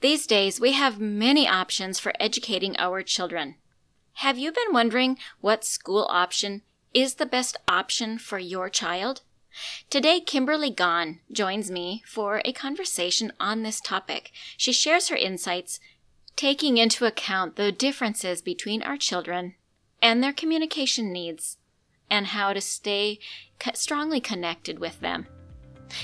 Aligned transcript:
These 0.00 0.28
days, 0.28 0.60
we 0.60 0.72
have 0.72 1.00
many 1.00 1.48
options 1.48 1.98
for 1.98 2.12
educating 2.20 2.76
our 2.78 3.02
children. 3.02 3.56
Have 4.14 4.38
you 4.38 4.52
been 4.52 4.72
wondering 4.72 5.18
what 5.40 5.64
school 5.64 6.06
option 6.08 6.62
is 6.94 7.14
the 7.14 7.26
best 7.26 7.56
option 7.66 8.16
for 8.16 8.38
your 8.38 8.68
child? 8.68 9.22
Today, 9.90 10.20
Kimberly 10.20 10.70
Gawne 10.72 11.18
joins 11.32 11.68
me 11.68 12.04
for 12.06 12.40
a 12.44 12.52
conversation 12.52 13.32
on 13.40 13.62
this 13.62 13.80
topic. 13.80 14.30
She 14.56 14.72
shares 14.72 15.08
her 15.08 15.16
insights, 15.16 15.80
taking 16.36 16.78
into 16.78 17.04
account 17.04 17.56
the 17.56 17.72
differences 17.72 18.40
between 18.40 18.82
our 18.82 18.96
children 18.96 19.56
and 20.00 20.22
their 20.22 20.32
communication 20.32 21.12
needs, 21.12 21.58
and 22.08 22.28
how 22.28 22.52
to 22.52 22.60
stay 22.60 23.18
strongly 23.74 24.20
connected 24.20 24.78
with 24.78 25.00
them. 25.00 25.26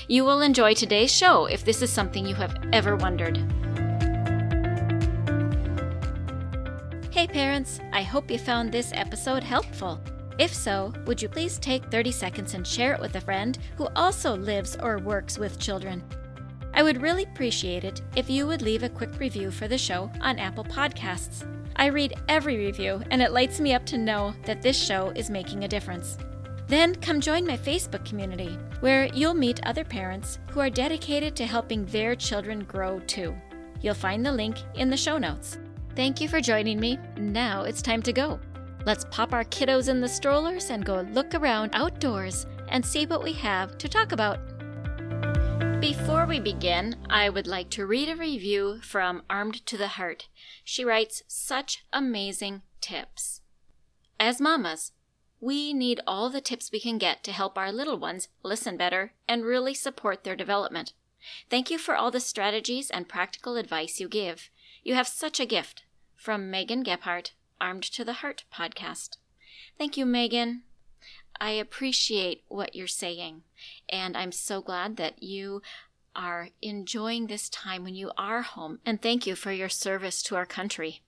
You 0.09 0.25
will 0.25 0.41
enjoy 0.41 0.73
today's 0.73 1.13
show 1.13 1.45
if 1.45 1.63
this 1.63 1.81
is 1.81 1.91
something 1.91 2.25
you 2.25 2.35
have 2.35 2.57
ever 2.73 2.97
wondered. 2.97 3.64
Hey, 7.15 7.27
parents, 7.27 7.79
I 7.93 8.03
hope 8.03 8.29
you 8.29 8.37
found 8.37 8.73
this 8.73 8.91
episode 8.93 9.41
helpful. 9.41 10.01
If 10.37 10.53
so, 10.53 10.91
would 11.05 11.21
you 11.21 11.29
please 11.29 11.57
take 11.57 11.85
30 11.85 12.11
seconds 12.11 12.55
and 12.55 12.67
share 12.67 12.93
it 12.93 12.99
with 12.99 13.15
a 13.15 13.21
friend 13.21 13.57
who 13.77 13.87
also 13.95 14.35
lives 14.35 14.75
or 14.83 14.97
works 14.97 15.37
with 15.37 15.57
children? 15.57 16.03
I 16.73 16.83
would 16.83 17.01
really 17.01 17.23
appreciate 17.23 17.85
it 17.85 18.01
if 18.17 18.29
you 18.29 18.45
would 18.47 18.61
leave 18.61 18.83
a 18.83 18.89
quick 18.89 19.17
review 19.17 19.49
for 19.49 19.69
the 19.69 19.77
show 19.77 20.11
on 20.19 20.39
Apple 20.39 20.65
Podcasts. 20.65 21.47
I 21.77 21.85
read 21.85 22.15
every 22.27 22.57
review, 22.57 23.01
and 23.11 23.21
it 23.21 23.31
lights 23.31 23.61
me 23.61 23.73
up 23.73 23.85
to 23.85 23.97
know 23.97 24.33
that 24.43 24.61
this 24.61 24.77
show 24.77 25.13
is 25.15 25.29
making 25.29 25.63
a 25.63 25.69
difference. 25.69 26.17
Then 26.67 26.95
come 26.95 27.21
join 27.21 27.47
my 27.47 27.55
Facebook 27.55 28.03
community, 28.03 28.59
where 28.81 29.05
you'll 29.13 29.33
meet 29.33 29.65
other 29.65 29.85
parents 29.85 30.39
who 30.51 30.59
are 30.59 30.69
dedicated 30.69 31.33
to 31.37 31.45
helping 31.45 31.85
their 31.85 32.13
children 32.13 32.65
grow 32.65 32.99
too. 33.07 33.33
You'll 33.79 33.93
find 33.93 34.25
the 34.25 34.33
link 34.33 34.57
in 34.73 34.89
the 34.89 34.97
show 34.97 35.17
notes. 35.17 35.59
Thank 35.95 36.19
you 36.19 36.27
for 36.27 36.41
joining 36.41 36.77
me. 36.77 36.99
Now 37.15 37.63
it's 37.63 37.81
time 37.81 38.01
to 38.01 38.11
go. 38.11 38.37
Let's 38.85 39.05
pop 39.11 39.31
our 39.31 39.45
kiddos 39.45 39.87
in 39.87 40.01
the 40.01 40.09
strollers 40.09 40.69
and 40.69 40.85
go 40.85 41.07
look 41.13 41.33
around 41.33 41.71
outdoors 41.73 42.45
and 42.67 42.85
see 42.85 43.05
what 43.05 43.23
we 43.23 43.31
have 43.31 43.77
to 43.77 43.87
talk 43.87 44.11
about. 44.11 44.39
Before 45.79 46.25
we 46.25 46.41
begin, 46.41 46.97
I 47.09 47.29
would 47.29 47.47
like 47.47 47.69
to 47.71 47.85
read 47.85 48.09
a 48.09 48.15
review 48.17 48.81
from 48.81 49.23
Armed 49.29 49.65
to 49.67 49.77
the 49.77 49.87
Heart. 49.87 50.27
She 50.65 50.83
writes 50.83 51.23
such 51.27 51.85
amazing 51.93 52.63
tips. 52.81 53.39
As 54.19 54.41
mamas, 54.41 54.91
we 55.39 55.73
need 55.73 56.01
all 56.05 56.29
the 56.29 56.41
tips 56.41 56.73
we 56.73 56.81
can 56.81 56.97
get 56.97 57.23
to 57.23 57.31
help 57.31 57.57
our 57.57 57.71
little 57.71 57.97
ones 57.97 58.27
listen 58.43 58.75
better 58.75 59.13
and 59.29 59.45
really 59.45 59.73
support 59.73 60.25
their 60.25 60.35
development. 60.35 60.91
Thank 61.49 61.71
you 61.71 61.77
for 61.77 61.95
all 61.95 62.11
the 62.11 62.19
strategies 62.19 62.89
and 62.89 63.07
practical 63.07 63.55
advice 63.55 64.01
you 64.01 64.09
give. 64.09 64.49
You 64.83 64.95
have 64.95 65.07
such 65.07 65.39
a 65.39 65.45
gift. 65.45 65.84
From 66.25 66.49
Megan 66.49 66.83
Gephardt, 66.83 67.33
Armed 67.61 67.83
to 67.83 68.03
the 68.03 68.13
Heart 68.13 68.45
podcast. 68.51 69.17
Thank 69.77 69.95
you, 69.95 70.07
Megan. 70.07 70.63
I 71.39 71.51
appreciate 71.51 72.41
what 72.47 72.75
you're 72.75 72.87
saying, 72.87 73.43
and 73.89 74.17
I'm 74.17 74.31
so 74.31 74.59
glad 74.59 74.97
that 74.97 75.21
you 75.21 75.61
are 76.15 76.49
enjoying 76.63 77.27
this 77.27 77.47
time 77.47 77.83
when 77.83 77.93
you 77.93 78.11
are 78.17 78.41
home, 78.41 78.79
and 78.83 78.99
thank 78.99 79.27
you 79.27 79.35
for 79.35 79.51
your 79.51 79.69
service 79.69 80.23
to 80.23 80.35
our 80.35 80.47
country. 80.47 81.03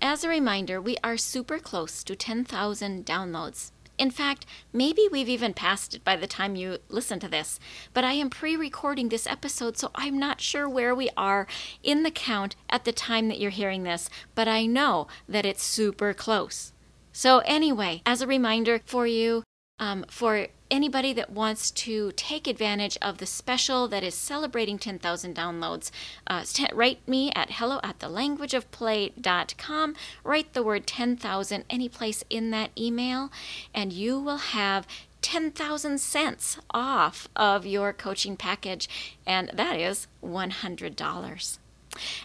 As 0.00 0.22
a 0.22 0.28
reminder, 0.28 0.80
we 0.80 0.96
are 1.02 1.16
super 1.16 1.58
close 1.58 2.04
to 2.04 2.14
10,000 2.14 3.04
downloads. 3.04 3.72
In 4.02 4.10
fact, 4.10 4.46
maybe 4.72 5.06
we've 5.12 5.28
even 5.28 5.54
passed 5.54 5.94
it 5.94 6.02
by 6.02 6.16
the 6.16 6.26
time 6.26 6.56
you 6.56 6.78
listen 6.88 7.20
to 7.20 7.28
this, 7.28 7.60
but 7.94 8.02
I 8.02 8.14
am 8.14 8.30
pre 8.30 8.56
recording 8.56 9.10
this 9.10 9.28
episode, 9.28 9.78
so 9.78 9.92
I'm 9.94 10.18
not 10.18 10.40
sure 10.40 10.68
where 10.68 10.92
we 10.92 11.08
are 11.16 11.46
in 11.84 12.02
the 12.02 12.10
count 12.10 12.56
at 12.68 12.84
the 12.84 12.90
time 12.90 13.28
that 13.28 13.38
you're 13.38 13.52
hearing 13.52 13.84
this, 13.84 14.10
but 14.34 14.48
I 14.48 14.66
know 14.66 15.06
that 15.28 15.46
it's 15.46 15.62
super 15.62 16.12
close. 16.14 16.72
So, 17.12 17.42
anyway, 17.44 18.02
as 18.04 18.20
a 18.20 18.26
reminder 18.26 18.80
for 18.86 19.06
you, 19.06 19.44
um, 19.82 20.04
for 20.08 20.46
anybody 20.70 21.12
that 21.12 21.28
wants 21.28 21.72
to 21.72 22.12
take 22.12 22.46
advantage 22.46 22.96
of 23.02 23.18
the 23.18 23.26
special 23.26 23.88
that 23.88 24.04
is 24.04 24.14
celebrating 24.14 24.78
10,000 24.78 25.34
downloads, 25.34 25.90
uh, 26.28 26.44
write 26.72 27.06
me 27.08 27.32
at 27.34 27.54
hello 27.54 27.80
at 27.82 27.98
thelanguageofplay.com. 27.98 29.96
Write 30.22 30.52
the 30.52 30.62
word 30.62 30.86
10,000 30.86 31.64
any 31.68 31.88
place 31.88 32.22
in 32.30 32.52
that 32.52 32.70
email, 32.78 33.32
and 33.74 33.92
you 33.92 34.20
will 34.20 34.36
have 34.36 34.86
10,000 35.20 35.98
cents 35.98 36.58
off 36.70 37.28
of 37.34 37.66
your 37.66 37.92
coaching 37.92 38.36
package, 38.36 38.88
and 39.26 39.50
that 39.52 39.80
is 39.80 40.06
$100. 40.24 41.58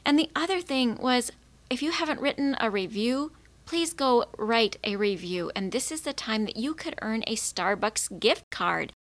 And 0.05 0.19
the 0.19 0.29
other 0.35 0.61
thing 0.61 0.95
was 0.97 1.31
if 1.71 1.81
you 1.81 1.89
haven't 1.89 2.21
written 2.21 2.55
a 2.59 2.69
review, 2.69 3.31
please 3.67 3.93
go 3.93 4.25
write 4.37 4.77
a 4.83 4.95
review. 4.95 5.51
And 5.55 5.71
this 5.71 5.91
is 5.91 6.01
the 6.01 6.13
time 6.13 6.45
that 6.45 6.57
you 6.57 6.73
could 6.73 6.95
earn 7.03 7.23
a 7.27 7.35
Starbucks 7.35 8.19
gift 8.19 8.49
card. 8.49 8.93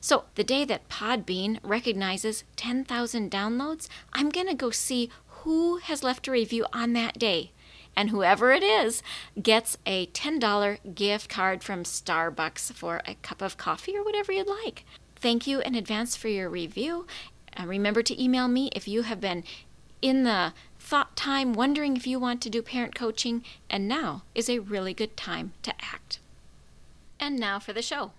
So, 0.00 0.24
the 0.34 0.44
day 0.44 0.64
that 0.64 0.88
Podbean 0.88 1.58
recognizes 1.62 2.44
10,000 2.56 3.30
downloads, 3.30 3.88
I'm 4.12 4.30
going 4.30 4.46
to 4.46 4.54
go 4.54 4.70
see 4.70 5.10
who 5.42 5.76
has 5.78 6.02
left 6.02 6.26
a 6.28 6.32
review 6.32 6.66
on 6.72 6.92
that 6.94 7.18
day. 7.18 7.52
And 7.96 8.10
whoever 8.10 8.52
it 8.52 8.62
is 8.62 9.02
gets 9.42 9.76
a 9.84 10.06
$10 10.06 10.94
gift 10.94 11.28
card 11.28 11.64
from 11.64 11.82
Starbucks 11.82 12.72
for 12.72 13.02
a 13.06 13.16
cup 13.16 13.42
of 13.42 13.56
coffee 13.56 13.96
or 13.96 14.04
whatever 14.04 14.30
you'd 14.30 14.46
like. 14.46 14.84
Thank 15.16 15.48
you 15.48 15.60
in 15.60 15.74
advance 15.74 16.14
for 16.14 16.28
your 16.28 16.48
review. 16.48 17.06
Uh, 17.58 17.66
remember 17.66 18.02
to 18.02 18.22
email 18.22 18.46
me 18.46 18.70
if 18.74 18.86
you 18.86 19.02
have 19.02 19.20
been 19.20 19.42
in 20.00 20.22
the 20.22 20.52
thought 20.88 21.14
time 21.14 21.52
wondering 21.52 21.98
if 21.98 22.06
you 22.06 22.18
want 22.18 22.40
to 22.40 22.48
do 22.48 22.62
parent 22.62 22.94
coaching, 22.94 23.44
and 23.68 23.86
now 23.86 24.22
is 24.34 24.48
a 24.48 24.58
really 24.58 24.94
good 24.94 25.18
time 25.18 25.52
to 25.62 25.70
act. 25.82 26.18
And 27.20 27.38
now 27.38 27.58
for 27.58 27.74
the 27.74 27.82
show. 27.82 28.12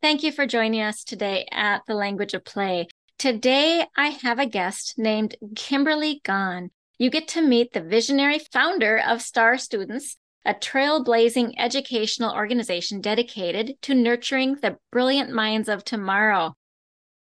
Thank 0.00 0.24
you 0.24 0.32
for 0.32 0.44
joining 0.44 0.80
us 0.80 1.04
today 1.04 1.46
at 1.52 1.82
the 1.86 1.94
Language 1.94 2.34
of 2.34 2.44
Play. 2.44 2.88
Today, 3.16 3.86
I 3.96 4.08
have 4.08 4.40
a 4.40 4.46
guest 4.46 4.94
named 4.98 5.36
Kimberly 5.54 6.20
Gawne. 6.24 6.70
You 6.98 7.10
get 7.10 7.28
to 7.28 7.40
meet 7.40 7.72
the 7.72 7.80
visionary 7.80 8.40
founder 8.40 8.98
of 8.98 9.22
Star 9.22 9.56
Students, 9.56 10.16
a 10.44 10.54
trailblazing 10.54 11.52
educational 11.58 12.34
organization 12.34 13.00
dedicated 13.00 13.76
to 13.82 13.94
nurturing 13.94 14.56
the 14.56 14.78
brilliant 14.90 15.30
minds 15.30 15.68
of 15.68 15.84
tomorrow. 15.84 16.56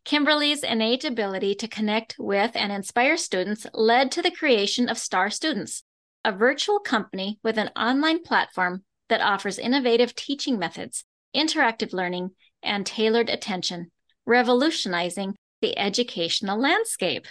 Kimberly's 0.09 0.63
innate 0.63 1.05
ability 1.05 1.55
to 1.57 1.69
connect 1.69 2.17
with 2.19 2.53
and 2.55 2.73
inspire 2.73 3.19
students 3.19 3.67
led 3.75 4.11
to 4.13 4.23
the 4.23 4.31
creation 4.31 4.89
of 4.89 4.97
Star 4.97 5.29
Students, 5.29 5.83
a 6.25 6.33
virtual 6.33 6.81
company 6.81 7.39
with 7.45 7.59
an 7.59 7.69
online 7.77 8.23
platform 8.23 8.85
that 9.11 9.21
offers 9.21 9.59
innovative 9.59 10.15
teaching 10.15 10.59
methods, 10.59 11.05
interactive 11.37 11.93
learning, 11.93 12.31
and 12.63 12.87
tailored 12.87 13.29
attention, 13.29 13.91
revolutionizing 14.25 15.37
the 15.61 15.79
educational 15.79 16.59
landscape. 16.59 17.27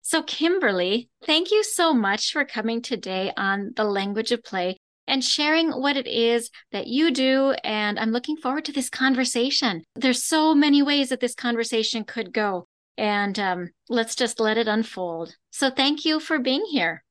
So, 0.00 0.22
Kimberly, 0.22 1.10
thank 1.26 1.50
you 1.50 1.62
so 1.62 1.92
much 1.92 2.32
for 2.32 2.46
coming 2.46 2.80
today 2.80 3.30
on 3.36 3.72
the 3.76 3.84
Language 3.84 4.32
of 4.32 4.42
Play 4.42 4.78
and 5.06 5.22
sharing 5.22 5.70
what 5.70 5.96
it 5.96 6.06
is 6.06 6.50
that 6.72 6.86
you 6.86 7.10
do. 7.10 7.54
And 7.64 7.98
I'm 7.98 8.10
looking 8.10 8.36
forward 8.36 8.64
to 8.66 8.72
this 8.72 8.90
conversation. 8.90 9.82
There's 9.94 10.24
so 10.24 10.54
many 10.54 10.82
ways 10.82 11.08
that 11.08 11.20
this 11.20 11.34
conversation 11.34 12.04
could 12.04 12.32
go. 12.32 12.66
And 12.98 13.38
um, 13.38 13.70
let's 13.88 14.14
just 14.14 14.40
let 14.40 14.56
it 14.58 14.68
unfold. 14.68 15.36
So 15.50 15.70
thank 15.70 16.04
you 16.04 16.18
for 16.18 16.38
being 16.38 16.64
here. 16.70 17.04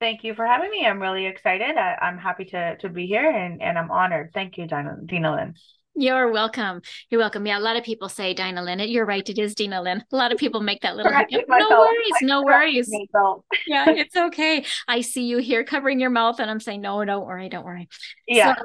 Thank 0.00 0.22
you 0.22 0.34
for 0.34 0.46
having 0.46 0.70
me. 0.70 0.86
I'm 0.86 1.00
really 1.00 1.26
excited. 1.26 1.76
I, 1.76 1.98
am 2.00 2.18
happy 2.18 2.44
to, 2.46 2.76
to 2.78 2.88
be 2.88 3.06
here 3.06 3.28
and, 3.28 3.60
and 3.60 3.76
I'm 3.76 3.90
honored. 3.90 4.30
Thank 4.32 4.56
you, 4.56 4.66
Dina, 4.66 4.96
Dina 5.04 5.34
Lynn. 5.34 5.54
You're 6.00 6.30
welcome. 6.30 6.80
You're 7.10 7.18
welcome. 7.18 7.44
Yeah, 7.44 7.58
a 7.58 7.60
lot 7.60 7.76
of 7.76 7.82
people 7.82 8.08
say 8.08 8.32
Dinah 8.32 8.62
Lynn. 8.62 8.78
You're 8.78 9.04
right. 9.04 9.28
It 9.28 9.36
is 9.36 9.56
Dina 9.56 9.82
Lynn. 9.82 10.04
A 10.12 10.16
lot 10.16 10.30
of 10.30 10.38
people 10.38 10.60
make 10.60 10.80
that 10.82 10.94
little 10.94 11.12
hiccup. 11.12 11.46
No 11.48 11.68
worries. 11.70 12.12
No 12.22 12.42
worries. 12.44 12.88
yeah, 13.66 13.90
it's 13.90 14.16
okay. 14.16 14.64
I 14.86 15.00
see 15.00 15.24
you 15.24 15.38
here 15.38 15.64
covering 15.64 15.98
your 15.98 16.10
mouth, 16.10 16.38
and 16.38 16.48
I'm 16.48 16.60
saying, 16.60 16.82
no, 16.82 17.04
don't 17.04 17.26
worry. 17.26 17.48
Don't 17.48 17.64
worry. 17.64 17.88
Yeah. 18.28 18.54
So, 18.54 18.62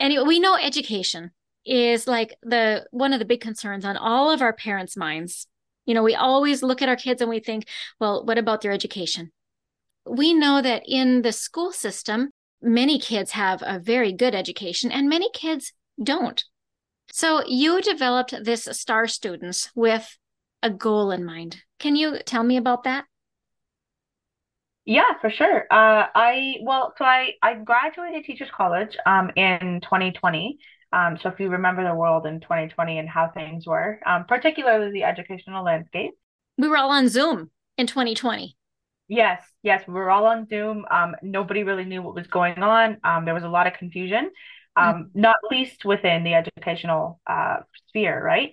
anyway, 0.00 0.24
we 0.26 0.38
know 0.38 0.54
education 0.54 1.30
is 1.64 2.06
like 2.06 2.34
the 2.42 2.84
one 2.90 3.14
of 3.14 3.20
the 3.20 3.24
big 3.24 3.40
concerns 3.40 3.86
on 3.86 3.96
all 3.96 4.30
of 4.30 4.42
our 4.42 4.52
parents' 4.52 4.98
minds. 4.98 5.46
You 5.86 5.94
know, 5.94 6.02
we 6.02 6.14
always 6.14 6.62
look 6.62 6.82
at 6.82 6.90
our 6.90 6.96
kids 6.96 7.22
and 7.22 7.30
we 7.30 7.40
think, 7.40 7.66
well, 7.98 8.22
what 8.22 8.36
about 8.36 8.60
their 8.60 8.72
education? 8.72 9.32
We 10.04 10.34
know 10.34 10.60
that 10.60 10.82
in 10.86 11.22
the 11.22 11.32
school 11.32 11.72
system, 11.72 12.32
many 12.60 12.98
kids 12.98 13.30
have 13.30 13.62
a 13.64 13.78
very 13.78 14.12
good 14.12 14.34
education, 14.34 14.92
and 14.92 15.08
many 15.08 15.30
kids 15.32 15.72
don't. 16.02 16.44
So 17.12 17.44
you 17.46 17.82
developed 17.82 18.34
this 18.44 18.64
STAR 18.72 19.08
students 19.08 19.70
with 19.74 20.18
a 20.62 20.70
goal 20.70 21.10
in 21.12 21.24
mind. 21.24 21.62
Can 21.78 21.96
you 21.96 22.20
tell 22.24 22.44
me 22.44 22.56
about 22.56 22.84
that? 22.84 23.06
Yeah, 24.86 25.18
for 25.20 25.30
sure. 25.30 25.66
Uh, 25.70 26.06
I 26.14 26.56
well, 26.62 26.92
so 26.98 27.04
I 27.04 27.32
I 27.42 27.54
graduated 27.54 28.24
Teachers 28.24 28.50
College 28.54 28.96
um 29.06 29.30
in 29.36 29.80
2020. 29.82 30.58
Um, 30.92 31.18
so 31.22 31.28
if 31.30 31.40
you 31.40 31.48
remember 31.48 31.82
the 31.84 31.94
world 31.94 32.26
in 32.26 32.40
2020 32.40 32.98
and 32.98 33.08
how 33.08 33.30
things 33.30 33.66
were, 33.66 33.98
um, 34.06 34.26
particularly 34.26 34.92
the 34.92 35.02
educational 35.04 35.64
landscape, 35.64 36.12
We 36.58 36.66
were 36.66 36.76
all 36.76 36.90
on 36.90 37.08
Zoom 37.08 37.52
in 37.78 37.86
2020. 37.86 38.56
Yes, 39.08 39.42
yes, 39.62 39.86
we 39.86 39.92
were 39.94 40.10
all 40.10 40.26
on 40.26 40.46
Zoom. 40.48 40.86
Um, 40.90 41.14
nobody 41.22 41.62
really 41.62 41.84
knew 41.84 42.02
what 42.02 42.14
was 42.14 42.26
going 42.26 42.58
on. 42.62 42.98
Um, 43.04 43.24
there 43.26 43.34
was 43.34 43.44
a 43.44 43.48
lot 43.48 43.66
of 43.66 43.74
confusion, 43.74 44.30
um, 44.76 44.94
mm-hmm. 44.94 45.20
not 45.20 45.36
least 45.50 45.84
within 45.84 46.24
the 46.24 46.34
educational 46.34 47.20
uh, 47.26 47.58
sphere, 47.88 48.22
right? 48.22 48.52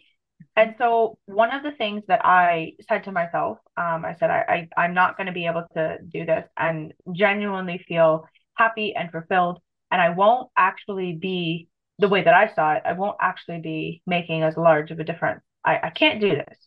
And 0.56 0.75
so 0.77 1.18
one 1.25 1.51
of 1.51 1.63
the 1.63 1.71
things 1.71 2.03
that 2.07 2.25
I 2.25 2.73
said 2.88 3.03
to 3.06 3.12
myself, 3.12 3.59
um, 3.77 4.03
I 4.06 4.15
said, 4.19 4.29
I, 4.29 4.68
I 4.75 4.83
I'm 4.83 4.94
not 4.94 5.18
going 5.18 5.27
to 5.27 5.33
be 5.33 5.45
able 5.45 5.65
to 5.75 5.97
do 6.07 6.25
this 6.25 6.45
and 6.57 6.94
genuinely 7.13 7.83
feel 7.88 8.25
happy 8.56 8.94
and 8.95 9.12
fulfilled. 9.12 9.59
And 9.91 10.01
I 10.01 10.09
won't 10.09 10.50
actually 10.57 11.13
be 11.13 11.68
the 12.01 12.07
way 12.07 12.23
that 12.23 12.33
I 12.33 12.53
saw 12.53 12.73
it, 12.73 12.81
I 12.83 12.94
won't 12.94 13.18
actually 13.21 13.59
be 13.59 14.01
making 14.06 14.41
as 14.44 14.57
large 14.57 14.91
of 14.91 15.00
a 15.00 15.03
difference. 15.03 15.41
I, 15.63 15.79
I 15.83 15.89
can't 15.91 16.19
do 16.19 16.31
this. 16.31 16.57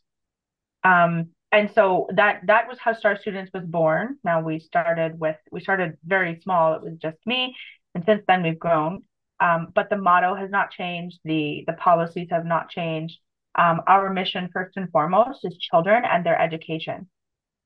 Um, 0.85 1.31
and 1.51 1.71
so 1.75 2.09
that 2.15 2.43
that 2.47 2.69
was 2.69 2.79
how 2.79 2.93
Star 2.95 3.19
Students 3.19 3.51
was 3.53 3.65
born. 3.65 4.19
Now 4.25 4.41
we 4.41 4.59
started 4.61 5.19
with 5.19 5.37
we 5.51 5.61
started 5.61 5.99
very 6.05 6.41
small. 6.41 6.75
It 6.75 6.83
was 6.83 6.99
just 7.01 7.19
me, 7.27 7.55
and 7.95 8.05
since 8.05 8.23
then 8.27 8.43
we've 8.43 8.59
grown. 8.59 9.03
Um, 9.41 9.69
but 9.75 9.91
the 9.91 9.97
motto 9.97 10.35
has 10.35 10.51
not 10.51 10.71
changed. 10.71 11.19
The 11.25 11.65
the 11.67 11.73
policies 11.75 12.29
have 12.31 12.45
not 12.47 12.71
changed. 12.71 13.19
Um, 13.57 13.83
our 13.87 14.13
mission 14.13 14.49
first 14.53 14.77
and 14.77 14.91
foremost 14.91 15.45
is 15.45 15.57
children 15.59 16.05
and 16.05 16.25
their 16.25 16.41
education. 16.41 17.09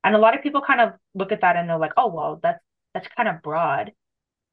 And 0.05 0.15
a 0.15 0.19
lot 0.19 0.37
of 0.37 0.43
people 0.43 0.61
kind 0.61 0.81
of 0.81 0.93
look 1.15 1.33
at 1.33 1.41
that 1.43 1.57
and 1.57 1.69
they're 1.69 1.79
like, 1.79 1.93
oh 1.97 2.09
well, 2.09 2.41
that's 2.43 2.63
that's 2.95 3.09
kind 3.17 3.29
of 3.29 3.43
broad. 3.43 3.93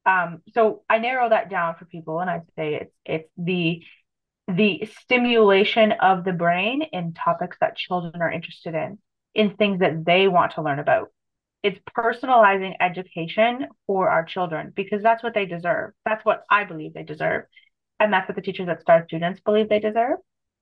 Um, 0.04 0.42
so 0.54 0.82
I 0.88 0.98
narrow 0.98 1.28
that 1.30 1.50
down 1.50 1.74
for 1.76 1.84
people 1.84 2.20
and 2.20 2.30
I 2.30 2.42
say 2.56 2.74
it's 2.74 2.94
it's 3.04 3.30
the 3.36 3.82
the 4.48 4.88
stimulation 5.02 5.92
of 5.92 6.24
the 6.24 6.32
brain 6.32 6.82
in 6.92 7.12
topics 7.12 7.56
that 7.60 7.76
children 7.76 8.22
are 8.22 8.30
interested 8.30 8.74
in, 8.74 8.98
in 9.34 9.56
things 9.56 9.80
that 9.80 10.04
they 10.04 10.28
want 10.28 10.52
to 10.52 10.62
learn 10.62 10.78
about. 10.78 11.10
It's 11.62 11.80
personalizing 11.96 12.74
education 12.80 13.66
for 13.86 14.08
our 14.08 14.24
children 14.24 14.72
because 14.74 15.02
that's 15.02 15.22
what 15.22 15.34
they 15.34 15.46
deserve. 15.46 15.92
That's 16.04 16.24
what 16.24 16.44
I 16.50 16.64
believe 16.64 16.94
they 16.94 17.02
deserve. 17.02 17.44
And 17.98 18.12
that's 18.12 18.28
what 18.28 18.36
the 18.36 18.42
teachers 18.42 18.68
at 18.68 18.82
Star 18.82 19.04
Students 19.06 19.40
believe 19.40 19.68
they 19.68 19.80
deserve. 19.80 20.18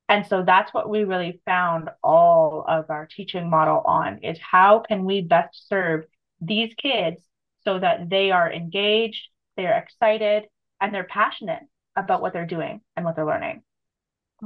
And 0.09 0.27
so 0.27 0.43
that's 0.45 0.73
what 0.73 0.89
we 0.89 1.05
really 1.05 1.41
found 1.47 1.91
all 2.03 2.65
of 2.69 2.91
our 2.91 3.07
teaching 3.07 3.49
model 3.49 3.83
on 3.85 4.19
is 4.19 4.39
how 4.39 4.81
can 4.81 5.05
we 5.05 5.23
best 5.23 5.69
serve 5.69 6.05
these 6.41 6.73
kids 6.81 7.21
so 7.65 7.79
that 7.79 8.11
they 8.11 8.31
are 8.31 8.53
engaged, 8.53 9.29
they're 9.57 9.79
excited, 9.79 10.45
and 10.81 10.95
they're 10.95 11.05
passionate 11.05 11.63
about 11.97 12.21
what 12.21 12.33
they're 12.33 12.47
doing 12.47 12.81
and 12.97 13.05
what 13.05 13.17
they're 13.17 13.27
learning. 13.27 13.63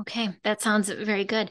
Okay, 0.00 0.28
that 0.44 0.62
sounds 0.62 0.88
very 0.88 1.24
good. 1.24 1.50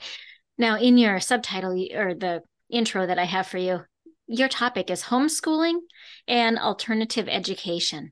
Now, 0.57 0.77
in 0.77 0.97
your 0.97 1.19
subtitle 1.19 1.73
or 1.93 2.13
the 2.13 2.41
intro 2.69 3.05
that 3.05 3.19
I 3.19 3.25
have 3.25 3.47
for 3.47 3.57
you, 3.57 3.81
your 4.27 4.47
topic 4.47 4.89
is 4.89 5.03
homeschooling 5.03 5.79
and 6.27 6.59
alternative 6.59 7.27
education. 7.29 8.11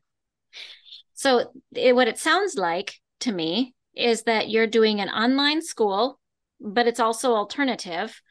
So, 1.13 1.51
it, 1.73 1.95
what 1.95 2.07
it 2.07 2.17
sounds 2.17 2.55
like 2.55 2.95
to 3.21 3.31
me 3.31 3.73
is 3.95 4.23
that 4.23 4.49
you're 4.49 4.67
doing 4.67 4.99
an 4.99 5.09
online 5.09 5.61
school, 5.61 6.19
but 6.59 6.87
it's 6.87 6.99
also 6.99 7.33
alternative. 7.33 8.21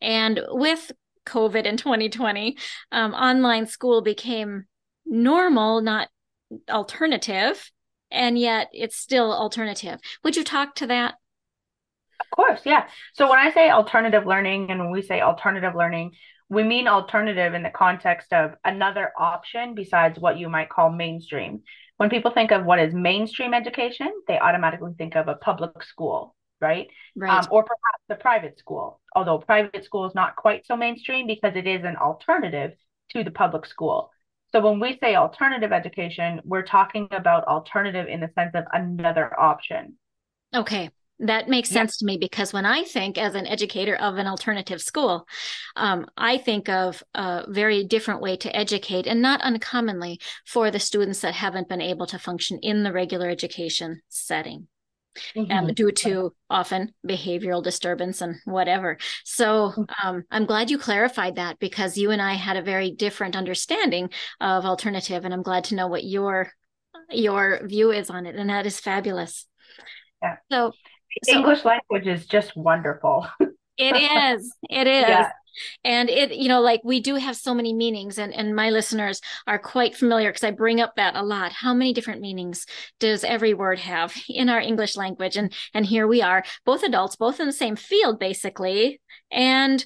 And 0.00 0.40
with 0.48 0.92
COVID 1.26 1.64
in 1.64 1.76
2020, 1.76 2.58
um, 2.92 3.14
online 3.14 3.66
school 3.66 4.02
became 4.02 4.64
normal, 5.06 5.80
not 5.80 6.08
alternative, 6.70 7.70
and 8.10 8.38
yet 8.38 8.68
it's 8.72 8.96
still 8.96 9.32
alternative. 9.32 9.98
Would 10.22 10.36
you 10.36 10.44
talk 10.44 10.74
to 10.76 10.86
that? 10.88 11.14
Of 12.20 12.30
course, 12.30 12.60
yeah. 12.64 12.86
So 13.14 13.28
when 13.28 13.38
I 13.38 13.52
say 13.52 13.70
alternative 13.70 14.26
learning 14.26 14.70
and 14.70 14.80
when 14.80 14.90
we 14.90 15.02
say 15.02 15.20
alternative 15.20 15.74
learning, 15.74 16.12
we 16.48 16.62
mean 16.62 16.88
alternative 16.88 17.54
in 17.54 17.62
the 17.62 17.70
context 17.70 18.32
of 18.32 18.54
another 18.64 19.12
option 19.18 19.74
besides 19.74 20.18
what 20.18 20.38
you 20.38 20.48
might 20.48 20.68
call 20.68 20.90
mainstream. 20.90 21.62
When 21.96 22.10
people 22.10 22.32
think 22.32 22.50
of 22.50 22.64
what 22.64 22.78
is 22.78 22.92
mainstream 22.92 23.54
education, 23.54 24.12
they 24.28 24.38
automatically 24.38 24.92
think 24.98 25.14
of 25.14 25.28
a 25.28 25.36
public 25.36 25.82
school, 25.82 26.34
right? 26.60 26.88
Right. 27.16 27.38
Um, 27.38 27.46
or 27.50 27.62
perhaps 27.62 28.04
a 28.10 28.16
private 28.16 28.58
school, 28.58 29.00
although 29.14 29.38
private 29.38 29.84
school 29.84 30.06
is 30.06 30.14
not 30.14 30.36
quite 30.36 30.66
so 30.66 30.76
mainstream 30.76 31.26
because 31.26 31.56
it 31.56 31.66
is 31.66 31.84
an 31.84 31.96
alternative 31.96 32.72
to 33.10 33.24
the 33.24 33.30
public 33.30 33.64
school. 33.64 34.10
So 34.52 34.60
when 34.60 34.80
we 34.80 34.98
say 35.02 35.16
alternative 35.16 35.72
education, 35.72 36.40
we're 36.44 36.62
talking 36.62 37.08
about 37.10 37.44
alternative 37.48 38.06
in 38.06 38.20
the 38.20 38.30
sense 38.34 38.52
of 38.54 38.64
another 38.72 39.38
option. 39.38 39.98
Okay. 40.54 40.90
That 41.20 41.48
makes 41.48 41.68
sense 41.68 41.96
to 41.98 42.04
me 42.04 42.18
because 42.18 42.52
when 42.52 42.66
I 42.66 42.82
think 42.82 43.18
as 43.18 43.36
an 43.36 43.46
educator 43.46 43.94
of 43.94 44.16
an 44.16 44.26
alternative 44.26 44.82
school, 44.82 45.26
um, 45.76 46.06
I 46.16 46.38
think 46.38 46.68
of 46.68 47.04
a 47.14 47.44
very 47.48 47.84
different 47.84 48.20
way 48.20 48.36
to 48.38 48.54
educate 48.54 49.06
and 49.06 49.22
not 49.22 49.40
uncommonly 49.40 50.20
for 50.44 50.72
the 50.72 50.80
students 50.80 51.20
that 51.20 51.34
haven't 51.34 51.68
been 51.68 51.80
able 51.80 52.06
to 52.06 52.18
function 52.18 52.58
in 52.62 52.82
the 52.82 52.92
regular 52.92 53.28
education 53.28 54.00
setting. 54.08 54.66
Mm-hmm. 55.36 55.52
Um, 55.52 55.74
due 55.74 55.92
to 55.92 56.34
often 56.50 56.92
behavioral 57.06 57.62
disturbance 57.62 58.20
and 58.20 58.34
whatever. 58.46 58.98
So 59.22 59.70
mm-hmm. 59.70 60.08
um, 60.08 60.24
I'm 60.28 60.44
glad 60.44 60.72
you 60.72 60.78
clarified 60.78 61.36
that 61.36 61.60
because 61.60 61.96
you 61.96 62.10
and 62.10 62.20
I 62.20 62.32
had 62.32 62.56
a 62.56 62.62
very 62.62 62.90
different 62.90 63.36
understanding 63.36 64.10
of 64.40 64.64
alternative, 64.64 65.24
and 65.24 65.32
I'm 65.32 65.44
glad 65.44 65.62
to 65.64 65.76
know 65.76 65.86
what 65.86 66.02
your 66.02 66.50
your 67.10 67.60
view 67.64 67.92
is 67.92 68.10
on 68.10 68.26
it, 68.26 68.34
and 68.34 68.50
that 68.50 68.66
is 68.66 68.80
fabulous. 68.80 69.46
Yeah. 70.20 70.36
So 70.50 70.72
English 71.28 71.64
language 71.64 72.06
is 72.06 72.26
just 72.26 72.56
wonderful. 72.56 73.26
it 73.78 73.96
is. 73.96 74.54
It 74.70 74.86
is. 74.86 75.08
Yeah. 75.08 75.30
And 75.84 76.10
it, 76.10 76.32
you 76.32 76.48
know, 76.48 76.60
like 76.60 76.80
we 76.84 77.00
do 77.00 77.14
have 77.14 77.36
so 77.36 77.54
many 77.54 77.72
meanings, 77.72 78.18
and, 78.18 78.34
and 78.34 78.56
my 78.56 78.70
listeners 78.70 79.20
are 79.46 79.58
quite 79.58 79.96
familiar 79.96 80.30
because 80.30 80.42
I 80.42 80.50
bring 80.50 80.80
up 80.80 80.96
that 80.96 81.14
a 81.14 81.22
lot. 81.22 81.52
How 81.52 81.72
many 81.74 81.92
different 81.92 82.20
meanings 82.20 82.66
does 82.98 83.22
every 83.22 83.54
word 83.54 83.78
have 83.78 84.16
in 84.28 84.48
our 84.48 84.60
English 84.60 84.96
language? 84.96 85.36
And 85.36 85.52
and 85.72 85.86
here 85.86 86.06
we 86.06 86.22
are, 86.22 86.44
both 86.64 86.82
adults, 86.82 87.16
both 87.16 87.38
in 87.38 87.46
the 87.46 87.52
same 87.52 87.76
field, 87.76 88.18
basically, 88.18 89.00
and 89.30 89.84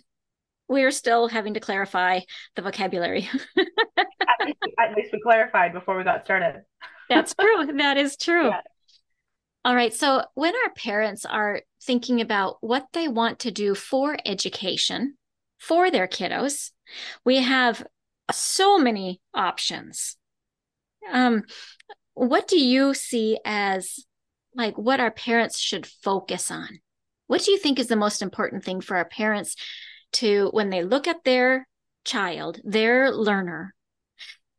we're 0.68 0.90
still 0.90 1.28
having 1.28 1.54
to 1.54 1.60
clarify 1.60 2.20
the 2.54 2.62
vocabulary. 2.62 3.28
at, 3.58 4.46
least, 4.46 4.58
at, 4.78 4.94
least, 4.96 5.12
we 5.12 5.20
clarified 5.20 5.72
before 5.72 5.96
we 5.96 6.04
got 6.04 6.24
started. 6.24 6.62
That's 7.08 7.34
true. 7.34 7.66
That 7.78 7.96
is 7.96 8.16
true. 8.16 8.48
Yeah. 8.48 8.60
All 9.68 9.74
right. 9.74 9.92
So, 9.92 10.22
when 10.34 10.54
our 10.64 10.72
parents 10.72 11.26
are 11.26 11.60
thinking 11.82 12.22
about 12.22 12.56
what 12.62 12.86
they 12.94 13.06
want 13.06 13.40
to 13.40 13.50
do 13.50 13.74
for 13.74 14.16
education 14.24 15.18
for 15.58 15.90
their 15.90 16.08
kiddos, 16.08 16.70
we 17.22 17.42
have 17.42 17.86
so 18.32 18.78
many 18.78 19.20
options. 19.34 20.16
Um, 21.12 21.42
what 22.14 22.48
do 22.48 22.58
you 22.58 22.94
see 22.94 23.38
as 23.44 24.06
like 24.54 24.78
what 24.78 25.00
our 25.00 25.10
parents 25.10 25.58
should 25.58 25.84
focus 25.84 26.50
on? 26.50 26.80
What 27.26 27.42
do 27.42 27.50
you 27.50 27.58
think 27.58 27.78
is 27.78 27.88
the 27.88 27.94
most 27.94 28.22
important 28.22 28.64
thing 28.64 28.80
for 28.80 28.96
our 28.96 29.04
parents 29.04 29.54
to, 30.14 30.48
when 30.54 30.70
they 30.70 30.82
look 30.82 31.06
at 31.06 31.24
their 31.24 31.68
child, 32.06 32.58
their 32.64 33.12
learner, 33.12 33.74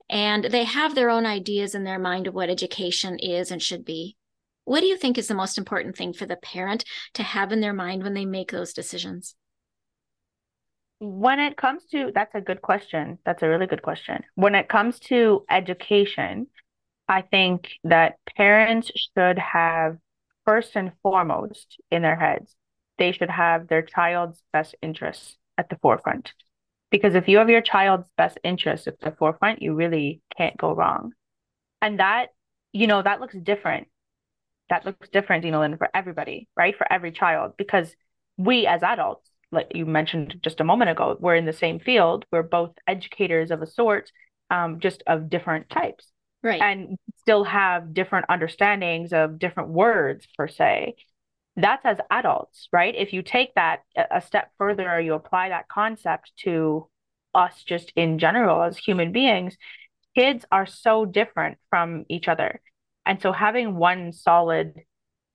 and 0.08 0.44
they 0.44 0.66
have 0.66 0.94
their 0.94 1.10
own 1.10 1.26
ideas 1.26 1.74
in 1.74 1.84
their 1.84 1.98
mind 1.98 2.28
of 2.28 2.36
what 2.36 2.52
education 2.52 3.18
is 3.18 3.50
and 3.50 3.60
should 3.60 3.84
be? 3.84 4.16
What 4.70 4.82
do 4.82 4.86
you 4.86 4.98
think 4.98 5.18
is 5.18 5.28
the 5.28 5.34
most 5.34 5.58
important 5.58 5.98
thing 5.98 6.14
for 6.14 6.28
the 6.28 6.36
parent 6.36 6.86
to 7.16 7.24
have 7.24 7.52
in 7.52 7.60
their 7.60 7.74
mind 7.74 8.04
when 8.04 8.14
they 8.14 8.26
make 8.26 8.52
those 8.52 8.72
decisions? 8.72 9.34
When 11.00 11.40
it 11.40 11.58
comes 11.58 11.86
to, 11.86 12.12
that's 12.14 12.36
a 12.36 12.42
good 12.42 12.62
question. 12.62 13.18
That's 13.26 13.42
a 13.42 13.50
really 13.50 13.66
good 13.66 13.82
question. 13.82 14.24
When 14.36 14.54
it 14.54 14.70
comes 14.70 15.00
to 15.10 15.44
education, 15.50 16.46
I 17.08 17.24
think 17.24 17.72
that 17.84 18.18
parents 18.38 18.92
should 18.96 19.40
have, 19.40 19.98
first 20.46 20.76
and 20.76 20.92
foremost, 21.02 21.82
in 21.90 22.04
their 22.04 22.16
heads, 22.16 22.56
they 23.00 23.12
should 23.12 23.32
have 23.32 23.70
their 23.70 23.82
child's 23.82 24.40
best 24.54 24.76
interests 24.84 25.36
at 25.58 25.72
the 25.72 25.80
forefront. 25.82 26.32
Because 26.92 27.16
if 27.16 27.28
you 27.28 27.40
have 27.40 27.50
your 27.50 27.62
child's 27.62 28.08
best 28.18 28.38
interests 28.44 28.86
at 28.86 29.00
the 29.00 29.16
forefront, 29.18 29.64
you 29.64 29.74
really 29.74 30.22
can't 30.38 30.58
go 30.58 30.76
wrong. 30.76 31.14
And 31.82 31.98
that, 31.98 32.28
you 32.72 32.86
know, 32.86 33.02
that 33.02 33.20
looks 33.20 33.36
different 33.36 33.88
that 34.70 34.86
looks 34.86 35.10
different, 35.10 35.46
you 35.46 35.52
know, 35.52 35.76
for 35.78 35.90
everybody, 35.94 36.48
right? 36.56 36.76
For 36.78 36.92
every 36.92 37.12
child, 37.12 37.54
because 37.58 37.94
we 38.38 38.68
as 38.68 38.84
adults, 38.84 39.30
like 39.52 39.72
you 39.74 39.86
mentioned 39.86 40.40
just 40.44 40.62
a 40.62 40.64
moment 40.64 40.92
ago, 40.92 41.18
we're 41.20 41.36
in 41.36 41.46
the 41.46 41.54
same 41.54 41.80
field. 41.80 42.26
We're 42.32 42.44
both 42.44 42.72
educators 42.88 43.52
of 43.52 43.62
a 43.62 43.68
sort, 43.68 44.12
um, 44.52 44.80
just 44.80 45.04
of 45.08 45.30
different 45.30 45.70
types. 45.70 46.12
Right. 46.42 46.62
And 46.62 46.98
still 47.18 47.44
have 47.44 47.94
different 47.94 48.28
understandings 48.30 49.12
of 49.12 49.40
different 49.40 49.70
words 49.70 50.28
per 50.38 50.48
se. 50.48 50.96
That's 51.58 51.86
as 51.86 51.98
adults, 52.10 52.70
right? 52.72 52.96
If 52.96 53.12
you 53.12 53.24
take 53.24 53.54
that 53.56 53.82
a 54.10 54.22
step 54.22 54.52
further 54.58 54.90
or 54.90 55.02
you 55.02 55.16
apply 55.16 55.50
that 55.50 55.68
concept 55.68 56.32
to 56.44 56.88
us 57.36 57.64
just 57.64 57.92
in 57.96 58.20
general 58.20 58.64
as 58.64 58.78
human 58.78 59.12
beings, 59.12 59.58
kids 60.16 60.46
are 60.52 60.66
so 60.66 61.06
different 61.06 61.58
from 61.70 62.06
each 62.08 62.28
other. 62.28 62.62
And 63.10 63.20
so 63.20 63.32
having 63.32 63.76
one 63.76 64.14
solid 64.14 64.84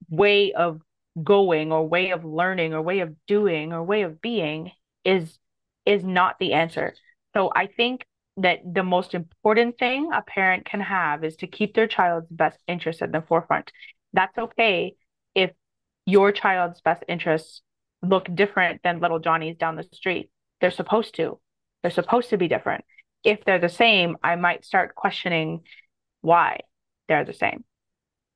way 0.08 0.52
of 0.52 0.80
going 1.20 1.72
or 1.72 1.88
way 1.88 2.12
of 2.12 2.24
learning 2.24 2.72
or 2.72 2.80
way 2.80 3.00
of 3.00 3.16
doing 3.26 3.72
or 3.72 3.82
way 3.82 4.02
of 4.02 4.22
being 4.22 4.70
is 5.04 5.40
is 5.84 6.04
not 6.04 6.36
the 6.38 6.52
answer. 6.52 6.94
So 7.34 7.50
I 7.52 7.66
think 7.66 8.06
that 8.36 8.60
the 8.64 8.84
most 8.84 9.12
important 9.12 9.76
thing 9.76 10.10
a 10.14 10.22
parent 10.22 10.64
can 10.66 10.82
have 10.82 11.24
is 11.24 11.34
to 11.38 11.48
keep 11.48 11.74
their 11.74 11.88
child's 11.88 12.28
best 12.30 12.60
interest 12.68 13.02
at 13.02 13.10
the 13.10 13.22
forefront. 13.22 13.72
That's 14.12 14.38
okay 14.38 14.94
if 15.34 15.50
your 16.06 16.30
child's 16.30 16.80
best 16.80 17.02
interests 17.08 17.60
look 18.02 18.32
different 18.32 18.82
than 18.84 19.00
little 19.00 19.18
Johnny's 19.18 19.56
down 19.56 19.74
the 19.74 19.88
street. 19.90 20.30
They're 20.60 20.70
supposed 20.70 21.16
to. 21.16 21.40
They're 21.82 21.90
supposed 21.90 22.30
to 22.30 22.38
be 22.38 22.46
different. 22.46 22.84
If 23.24 23.44
they're 23.44 23.58
the 23.58 23.68
same, 23.68 24.16
I 24.22 24.36
might 24.36 24.64
start 24.64 24.94
questioning 24.94 25.62
why 26.20 26.60
they're 27.08 27.24
the 27.24 27.32
same. 27.32 27.64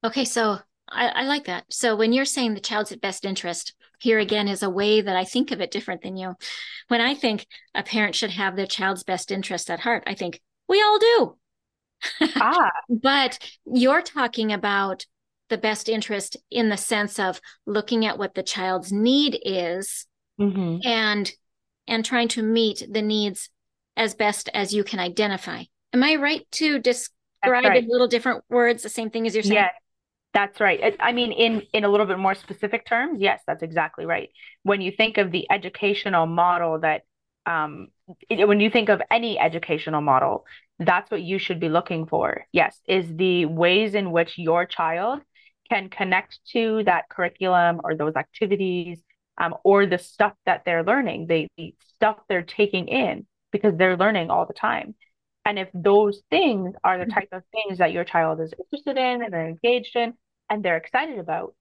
Okay, 0.05 0.25
so 0.25 0.59
I, 0.89 1.09
I 1.09 1.23
like 1.25 1.45
that. 1.47 1.65
So 1.71 1.97
when 1.97 2.13
you're 2.13 2.25
saying 2.25 2.55
the 2.55 2.61
child's 2.61 2.93
at 2.93 3.01
best 3.01 3.25
interest, 3.25 3.75
here 3.99 4.19
again 4.19 4.49
is 4.49 4.63
a 4.63 4.71
way 4.71 5.01
that 5.01 5.17
I 5.17 5.25
think 5.25 5.51
of 5.51 5.61
it 5.61 5.71
different 5.71 6.03
than 6.03 6.17
you. 6.17 6.35
When 6.89 7.01
I 7.01 7.15
think 7.15 7.47
a 7.75 7.83
parent 7.83 8.15
should 8.15 8.31
have 8.31 8.57
their 8.57 8.67
child's 8.67 9.03
best 9.03 9.31
interest 9.31 9.71
at 9.71 9.81
heart, 9.81 10.05
I 10.07 10.15
think 10.15 10.41
we 10.69 10.83
all 10.83 10.99
do. 10.99 11.37
Ah. 12.37 12.71
but 12.89 13.41
you're 13.67 14.03
talking 14.03 14.53
about 14.53 15.05
the 15.49 15.59
best 15.59 15.89
interest 15.89 16.37
in 16.49 16.69
the 16.69 16.77
sense 16.77 17.19
of 17.19 17.41
looking 17.67 18.07
at 18.07 18.19
what 18.19 18.35
the 18.35 18.43
child's 18.43 18.93
need 18.93 19.37
is 19.45 20.07
mm-hmm. 20.41 20.79
and 20.87 21.33
and 21.89 22.05
trying 22.05 22.29
to 22.29 22.43
meet 22.43 22.87
the 22.89 23.03
needs 23.03 23.51
as 23.97 24.15
best 24.15 24.49
as 24.55 24.73
you 24.73 24.85
can 24.85 25.01
identify. 25.01 25.65
Am 25.93 26.05
I 26.05 26.17
right 26.17 26.47
to 26.53 26.79
describe 27.43 27.65
right. 27.65 27.83
in 27.83 27.89
little 27.89 28.09
different 28.09 28.45
words 28.49 28.83
the 28.83 28.89
same 28.89 29.11
thing 29.11 29.27
as 29.27 29.35
you're 29.35 29.43
saying? 29.43 29.55
Yes, 29.55 29.73
that's 30.35 30.61
right. 30.61 30.97
I 31.01 31.13
mean, 31.13 31.33
in 31.33 31.63
in 31.73 31.85
a 31.85 31.89
little 31.89 32.07
bit 32.07 32.19
more 32.19 32.35
specific 32.35 32.87
terms, 32.87 33.21
yes, 33.21 33.41
that's 33.47 33.63
exactly 33.63 34.07
right. 34.07 34.31
When 34.63 34.81
you 34.81 34.93
think 34.93 35.19
of 35.19 35.31
the 35.31 35.51
educational 35.51 36.27
model 36.27 36.81
that, 36.81 37.03
um, 37.47 37.89
it, 38.29 38.47
when 38.47 38.61
you 38.61 38.71
think 38.71 38.89
of 38.89 39.01
any 39.11 39.39
educational 39.39 40.01
model, 40.01 40.45
that's 40.79 41.11
what 41.11 41.23
you 41.23 41.39
should 41.39 41.61
be 41.61 41.69
looking 41.69 42.07
for. 42.07 42.45
Yes, 42.53 42.81
is 42.87 43.07
the 43.17 43.47
ways 43.47 43.95
in 43.95 44.11
which 44.11 44.39
your 44.39 44.67
child 44.67 45.21
can 45.69 45.91
connect 45.91 46.39
to 46.53 46.83
that 46.85 47.09
curriculum 47.09 47.81
or 47.85 47.95
those 47.95 48.17
activities, 48.17 49.01
um, 49.39 49.55
or 49.65 49.87
the 49.87 49.99
stuff 49.99 50.33
that 50.47 50.63
they're 50.65 50.85
learning, 50.85 51.27
the, 51.27 51.47
the 51.57 51.75
stuff 51.95 52.19
they're 52.29 52.43
taking 52.43 52.89
in 52.89 53.27
because 53.53 53.77
they're 53.77 53.97
learning 53.97 54.31
all 54.31 54.47
the 54.47 54.55
time. 54.55 54.95
And 55.49 55.59
if 55.59 55.71
those 55.73 56.21
things 56.29 56.75
are 56.85 56.99
the 56.99 57.05
mm-hmm. 57.05 57.15
type 57.15 57.31
of 57.33 57.43
things 57.53 57.79
that 57.79 57.91
your 57.91 58.05
child 58.05 58.39
is 58.43 58.53
interested 58.53 58.99
in 58.99 59.23
and 59.23 59.33
they're 59.33 59.49
engaged 59.49 59.97
in 59.97 60.13
and 60.51 60.63
they're 60.63 60.77
excited 60.77 61.19
about, 61.19 61.55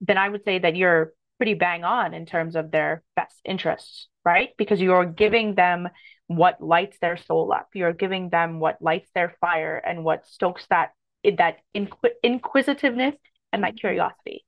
then 0.00 0.16
I 0.16 0.28
would 0.28 0.44
say 0.44 0.60
that 0.60 0.76
you're 0.76 1.12
pretty 1.38 1.54
bang 1.54 1.82
on 1.82 2.14
in 2.14 2.26
terms 2.26 2.54
of 2.54 2.70
their 2.70 3.02
best 3.16 3.34
interests, 3.44 4.06
right? 4.24 4.50
Because 4.56 4.80
you're 4.80 5.04
giving 5.04 5.56
them 5.56 5.88
what 6.28 6.60
lights 6.60 6.96
their 7.00 7.16
soul 7.16 7.52
up. 7.52 7.70
You're 7.74 7.92
giving 7.92 8.28
them 8.28 8.60
what 8.60 8.80
lights 8.80 9.10
their 9.16 9.34
fire 9.40 9.82
and 9.84 10.04
what 10.04 10.28
stokes 10.28 10.64
that 10.70 10.92
that 11.24 11.56
inqu- 11.74 12.20
inquisitiveness 12.22 13.16
and 13.52 13.64
that 13.64 13.70
mm-hmm. 13.70 13.78
curiosity 13.78 14.44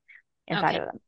inside 0.46 0.76
okay. 0.76 0.84
of 0.84 0.92
them. 0.92 1.00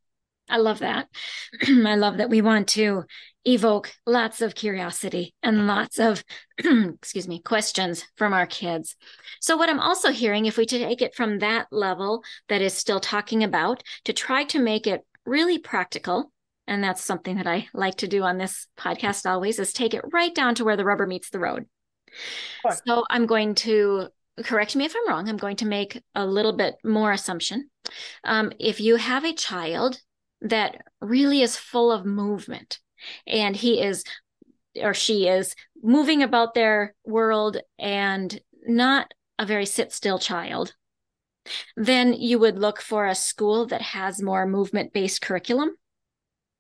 I 0.49 0.59
love 0.59 0.81
that. 0.81 1.09
I 1.63 1.97
love 1.97 2.19
that 2.19 2.31
we 2.31 2.43
want 2.43 2.69
to 2.69 3.05
evoke 3.45 3.93
lots 4.07 4.41
of 4.41 4.55
curiosity 4.55 5.35
and 5.43 5.67
lots 5.67 5.99
of, 5.99 6.23
excuse 6.59 7.29
me, 7.29 7.41
questions 7.41 8.05
from 8.17 8.33
our 8.33 8.47
kids. 8.47 8.97
So, 9.41 9.57
what 9.57 9.71
I'm 9.71 9.81
also 9.81 10.11
hearing, 10.11 10.47
if 10.47 10.57
we 10.57 10.67
take 10.67 11.03
it 11.03 11.15
from 11.15 11.39
that 11.39 11.67
level 11.71 12.23
that 12.49 12.63
is 12.63 12.75
still 12.75 13.01
talking 13.01 13.43
about, 13.43 13.83
to 14.05 14.13
try 14.13 14.45
to 14.45 14.59
make 14.59 14.87
it 14.87 15.03
really 15.25 15.59
practical, 15.59 16.33
and 16.67 16.83
that's 16.83 17.05
something 17.05 17.37
that 17.37 17.47
I 17.47 17.69
like 17.73 17.97
to 17.97 18.09
do 18.09 18.23
on 18.23 18.39
this 18.39 18.67
podcast 18.77 19.29
always, 19.29 19.59
is 19.59 19.73
take 19.73 19.95
it 19.95 20.05
right 20.13 20.35
down 20.35 20.55
to 20.57 20.65
where 20.65 20.77
the 20.77 20.85
rubber 20.85 21.07
meets 21.07 21.31
the 21.31 21.41
road. 21.41 21.67
So, 22.87 23.05
I'm 23.09 23.27
going 23.27 23.55
to 23.57 24.09
correct 24.45 24.77
me 24.77 24.85
if 24.85 24.95
I'm 24.95 25.09
wrong. 25.09 25.29
I'm 25.29 25.37
going 25.37 25.57
to 25.57 25.67
make 25.67 26.03
a 26.15 26.27
little 26.27 26.53
bit 26.53 26.77
more 26.85 27.13
assumption. 27.13 27.71
Um, 28.25 28.53
if 28.59 28.81
you 28.81 28.97
have 28.97 29.25
a 29.25 29.33
child 29.33 30.01
that 30.41 30.83
really 31.01 31.43
is 31.43 31.57
full 31.57 31.91
of 31.91 32.05
movement 32.05 32.79
and 33.27 33.57
he 33.57 33.81
is 33.81 34.05
or 34.81 34.95
she 34.95 35.27
is 35.27 35.55
moving 35.83 36.23
about 36.23 36.55
their 36.55 36.95
world 37.05 37.57
and 37.79 38.41
not 38.67 39.13
a 39.39 39.47
very 39.47 39.67
sit 39.67 39.93
still 39.93 40.19
child, 40.19 40.75
then 41.77 42.13
you 42.13 42.39
would 42.39 42.59
look 42.59 42.81
for 42.81 43.07
a 43.07 43.15
school 43.15 43.67
that 43.67 43.83
has 43.83 44.23
more 44.23 44.47
movement 44.47 44.93
based 44.93 45.23
curriculum. 45.23 45.71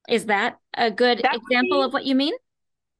Is 0.09 0.27
that 0.27 0.57
a 0.75 0.91
good 0.91 1.21
that 1.23 1.37
example 1.37 1.81
be, 1.81 1.85
of 1.85 1.93
what 1.93 2.07
you 2.07 2.15
mean? 2.15 2.35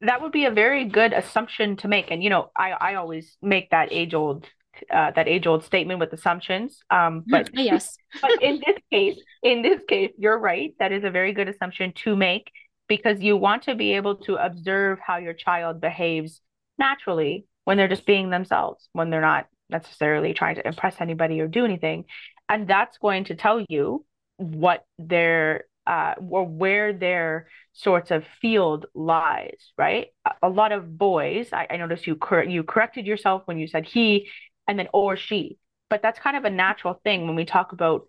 That 0.03 0.21
would 0.21 0.33
be 0.33 0.45
a 0.45 0.51
very 0.51 0.85
good 0.85 1.13
assumption 1.13 1.77
to 1.77 1.89
make. 1.89 2.11
And, 2.11 2.23
you 2.23 2.31
know, 2.31 2.51
I, 2.57 2.71
I 2.73 2.95
always 2.97 3.37
make 3.41 3.71
that 3.71 3.89
age 3.91 4.15
old 4.15 4.47
uh, 4.93 5.11
that 5.13 5.29
age 5.29 5.47
old 5.47 5.65
statement 5.65 6.01
with 6.01 6.13
assumptions. 6.13 6.81
Um, 6.91 7.25
but 7.27 7.51
yes, 7.55 7.97
but 8.23 8.43
in 8.43 8.61
this 8.65 8.77
case, 8.91 9.21
in 9.43 9.63
this 9.63 9.81
case, 9.89 10.13
you're 10.19 10.39
right. 10.39 10.75
That 10.79 10.93
is 10.93 11.05
a 11.05 11.11
very 11.11 11.33
good 11.33 11.49
assumption 11.49 11.93
to 12.05 12.17
make 12.17 12.51
because 12.89 13.21
you 13.21 13.37
want 13.37 13.65
to 13.65 13.75
be 13.75 13.95
able 13.95 14.17
to 14.17 14.37
observe 14.37 14.99
how 15.05 15.19
your 15.19 15.35
child 15.35 15.81
behaves 15.81 16.41
naturally 16.79 17.47
when 17.65 17.77
they're 17.77 17.89
just 17.89 18.07
being 18.07 18.31
themselves, 18.31 18.89
when 18.93 19.11
they're 19.11 19.21
not 19.21 19.47
necessarily 19.69 20.33
trying 20.33 20.55
to 20.55 20.67
impress 20.67 20.97
anybody 21.01 21.41
or 21.41 21.49
do 21.49 21.65
anything, 21.65 22.05
and 22.49 22.67
that's 22.67 22.97
going 22.99 23.25
to 23.25 23.35
tell 23.35 23.65
you 23.69 24.05
what 24.37 24.85
their 24.99 25.65
uh, 25.89 26.15
or 26.29 26.47
where 26.47 26.93
their 26.93 27.49
sorts 27.73 28.11
of 28.11 28.23
field 28.43 28.87
lies, 28.95 29.73
right? 29.79 30.09
A, 30.27 30.33
a 30.43 30.49
lot 30.49 30.71
of 30.71 30.99
boys, 30.99 31.49
I, 31.51 31.67
I 31.71 31.77
noticed 31.79 32.07
you 32.07 32.15
cor- 32.15 32.45
you 32.45 32.63
corrected 32.63 33.07
yourself 33.07 33.43
when 33.47 33.59
you 33.59 33.67
said 33.67 33.87
he 33.87 34.29
and 34.69 34.79
then 34.79 34.89
or 34.93 35.17
she. 35.17 35.59
But 35.91 36.03
that's 36.03 36.21
kind 36.21 36.37
of 36.37 36.45
a 36.45 36.51
natural 36.51 37.01
thing 37.03 37.27
when 37.27 37.35
we 37.35 37.45
talk 37.45 37.73
about 37.73 38.07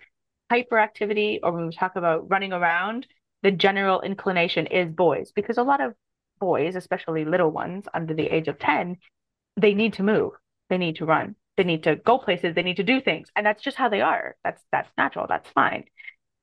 hyperactivity 0.52 1.40
or 1.42 1.52
when 1.52 1.68
we 1.68 1.76
talk 1.76 1.96
about 1.96 2.30
running 2.30 2.54
around, 2.54 3.08
the 3.42 3.52
general 3.52 4.02
inclination 4.02 4.68
is 4.68 4.92
boys 4.92 5.32
because 5.34 5.58
a 5.58 5.64
lot 5.64 5.82
of 5.82 5.94
boys, 6.40 6.76
especially 6.76 7.26
little 7.26 7.52
ones 7.52 7.86
under 7.94 8.14
the 8.14 8.28
age 8.28 8.48
of 8.48 8.60
10, 8.60 8.98
they 9.58 9.74
need 9.74 9.94
to 9.94 10.04
move. 10.04 10.34
They 10.70 10.78
need 10.78 10.98
to 10.98 11.06
run. 11.06 11.36
They 11.58 11.64
need 11.64 11.84
to 11.84 11.96
go 11.96 12.18
places. 12.18 12.56
They 12.56 12.64
need 12.64 12.78
to 12.78 12.84
do 12.84 13.02
things. 13.02 13.30
And 13.36 13.46
that's 13.46 13.64
just 13.64 13.78
how 13.78 13.90
they 13.90 14.02
are. 14.02 14.36
That's 14.44 14.62
that's 14.72 14.90
natural. 14.98 15.26
That's 15.28 15.50
fine. 15.50 15.86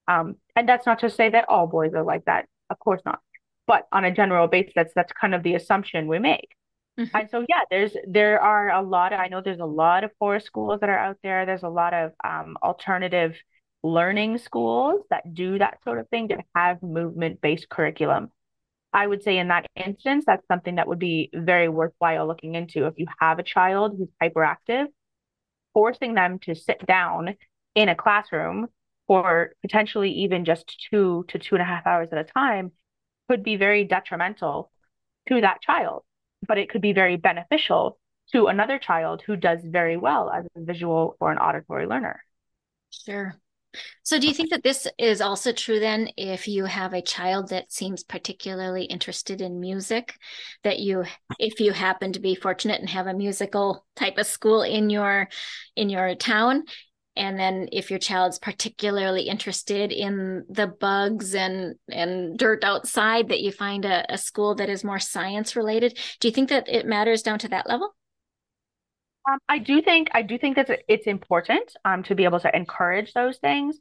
Um, 0.09 0.37
and 0.55 0.69
that's 0.69 0.87
not 0.87 1.01
to 1.01 1.11
say 1.11 1.31
that 1.31 1.47
all 1.49 1.67
boys 1.67 1.95
are 1.95 2.03
like 2.03 2.27
that. 2.27 2.47
Of 2.71 2.79
course 2.79 3.01
not. 3.05 3.21
But 3.67 3.87
on 3.93 4.05
a 4.05 4.13
general 4.13 4.47
basis, 4.47 4.73
that's 4.75 4.93
that's 4.95 5.13
kind 5.13 5.35
of 5.35 5.43
the 5.43 5.55
assumption 5.55 6.07
we 6.07 6.19
make. 6.19 6.56
Mm-hmm. 6.99 7.17
And 7.17 7.31
so 7.31 7.45
yeah, 7.49 7.61
there's 7.71 7.95
there 8.09 8.41
are 8.41 8.71
a 8.71 8.83
lot 8.83 9.13
of, 9.13 9.21
I 9.21 9.29
know 9.29 9.43
there's 9.43 9.61
a 9.61 9.67
lot 9.67 10.05
of 10.05 10.11
forest 10.19 10.47
schools 10.47 10.81
that 10.81 10.89
are 10.89 10.99
out 10.99 11.19
there. 11.23 11.45
There's 11.45 11.63
a 11.63 11.69
lot 11.69 11.93
of 11.93 12.13
um, 12.25 12.57
alternative 12.63 13.37
learning 13.83 14.39
schools 14.39 15.03
that 15.11 15.35
do 15.35 15.59
that 15.59 15.83
sort 15.85 15.99
of 15.99 16.09
thing 16.09 16.29
that 16.29 16.41
have 16.55 16.83
movement 16.83 17.41
based 17.41 17.69
curriculum. 17.69 18.31
I 18.93 19.07
would 19.07 19.23
say 19.23 19.37
in 19.39 19.49
that 19.49 19.67
instance, 19.77 20.25
that's 20.27 20.47
something 20.49 20.77
that 20.77 20.89
would 20.89 20.99
be 20.99 21.29
very 21.35 21.69
worthwhile 21.69 22.27
looking 22.27 22.55
into. 22.55 22.87
If 22.87 22.95
you 22.97 23.07
have 23.21 23.39
a 23.39 23.43
child 23.43 23.97
who's 23.99 24.09
hyperactive, 24.23 24.87
forcing 25.75 26.15
them 26.15 26.39
to 26.41 26.55
sit 26.55 26.85
down 26.87 27.37
in 27.75 27.91
a 27.91 27.95
classroom 27.95 28.69
for 29.07 29.53
potentially 29.61 30.11
even 30.11 30.47
just 30.47 30.89
two 30.91 31.27
to 31.29 31.39
two 31.39 31.55
and 31.57 31.63
a 31.63 31.67
half 31.67 31.87
hours 31.87 32.09
at 32.11 32.19
a 32.19 32.25
time 32.25 32.73
could 33.29 33.43
be 33.43 33.57
very 33.57 33.85
detrimental 33.85 34.71
to 35.29 35.43
that 35.43 35.61
child 35.61 36.03
but 36.47 36.59
it 36.59 36.71
could 36.71 36.83
be 36.83 36.93
very 36.93 37.17
beneficial 37.17 37.99
to 38.33 38.47
another 38.47 38.79
child 38.79 39.23
who 39.27 39.37
does 39.37 39.61
very 39.65 39.97
well 39.97 40.31
as 40.31 40.45
a 40.57 40.61
visual 40.65 41.17
or 41.21 41.31
an 41.31 41.39
auditory 41.39 41.87
learner. 41.87 42.23
Sure. 42.91 43.35
So, 44.03 44.19
do 44.19 44.27
you 44.27 44.33
think 44.33 44.51
that 44.51 44.63
this 44.63 44.87
is 44.99 45.21
also 45.21 45.53
true 45.53 45.81
then 45.81 46.09
if 46.17 46.49
you 46.49 46.65
have 46.65 46.95
a 46.95 47.03
child 47.03 47.51
that 47.51 47.71
seems 47.71 48.03
particularly 48.03 48.85
interested 48.85 49.41
in 49.41 49.61
music? 49.61 50.15
That 50.65 50.79
you, 50.79 51.05
if 51.39 51.61
you 51.61 51.73
happen 51.73 52.13
to 52.13 52.21
be 52.21 52.35
fortunate 52.35 52.81
and 52.81 52.89
have 52.89 53.07
a 53.07 53.15
musical 53.15 53.85
type 53.95 54.19
of 54.19 54.27
school 54.27 54.63
in 54.63 54.89
your 54.89 55.29
in 55.75 55.91
your 55.91 56.15
town, 56.15 56.65
and 57.17 57.39
then 57.39 57.69
if 57.73 57.91
your 57.91 57.99
child's 57.99 58.39
particularly 58.39 59.23
interested 59.23 59.93
in 59.93 60.45
the 60.49 60.67
bugs 60.67 61.35
and 61.35 61.75
and 61.89 62.39
dirt 62.39 62.63
outside 62.65 63.29
that 63.29 63.41
you 63.41 63.51
find 63.51 63.85
a, 63.85 64.05
a 64.13 64.19
school 64.19 64.55
that 64.55 64.69
is 64.69 64.85
more 64.85 64.99
science 64.99 65.57
related 65.57 65.99
do 66.21 66.29
you 66.29 66.33
think 66.33 66.49
that 66.49 66.69
it 66.69 66.87
matters 66.87 67.23
down 67.23 67.39
to 67.39 67.49
that 67.49 67.69
level 67.69 67.95
um, 69.31 69.39
i 69.49 69.59
do 69.59 69.81
think 69.83 70.09
i 70.13 70.23
do 70.23 70.39
think 70.39 70.57
that 70.57 70.83
it's 70.89 71.07
important 71.07 71.73
um, 71.85 72.03
to 72.03 72.15
be 72.15 72.25
able 72.25 72.41
to 72.41 72.55
encourage 72.55 73.13
those 73.13 73.39
things 73.39 73.79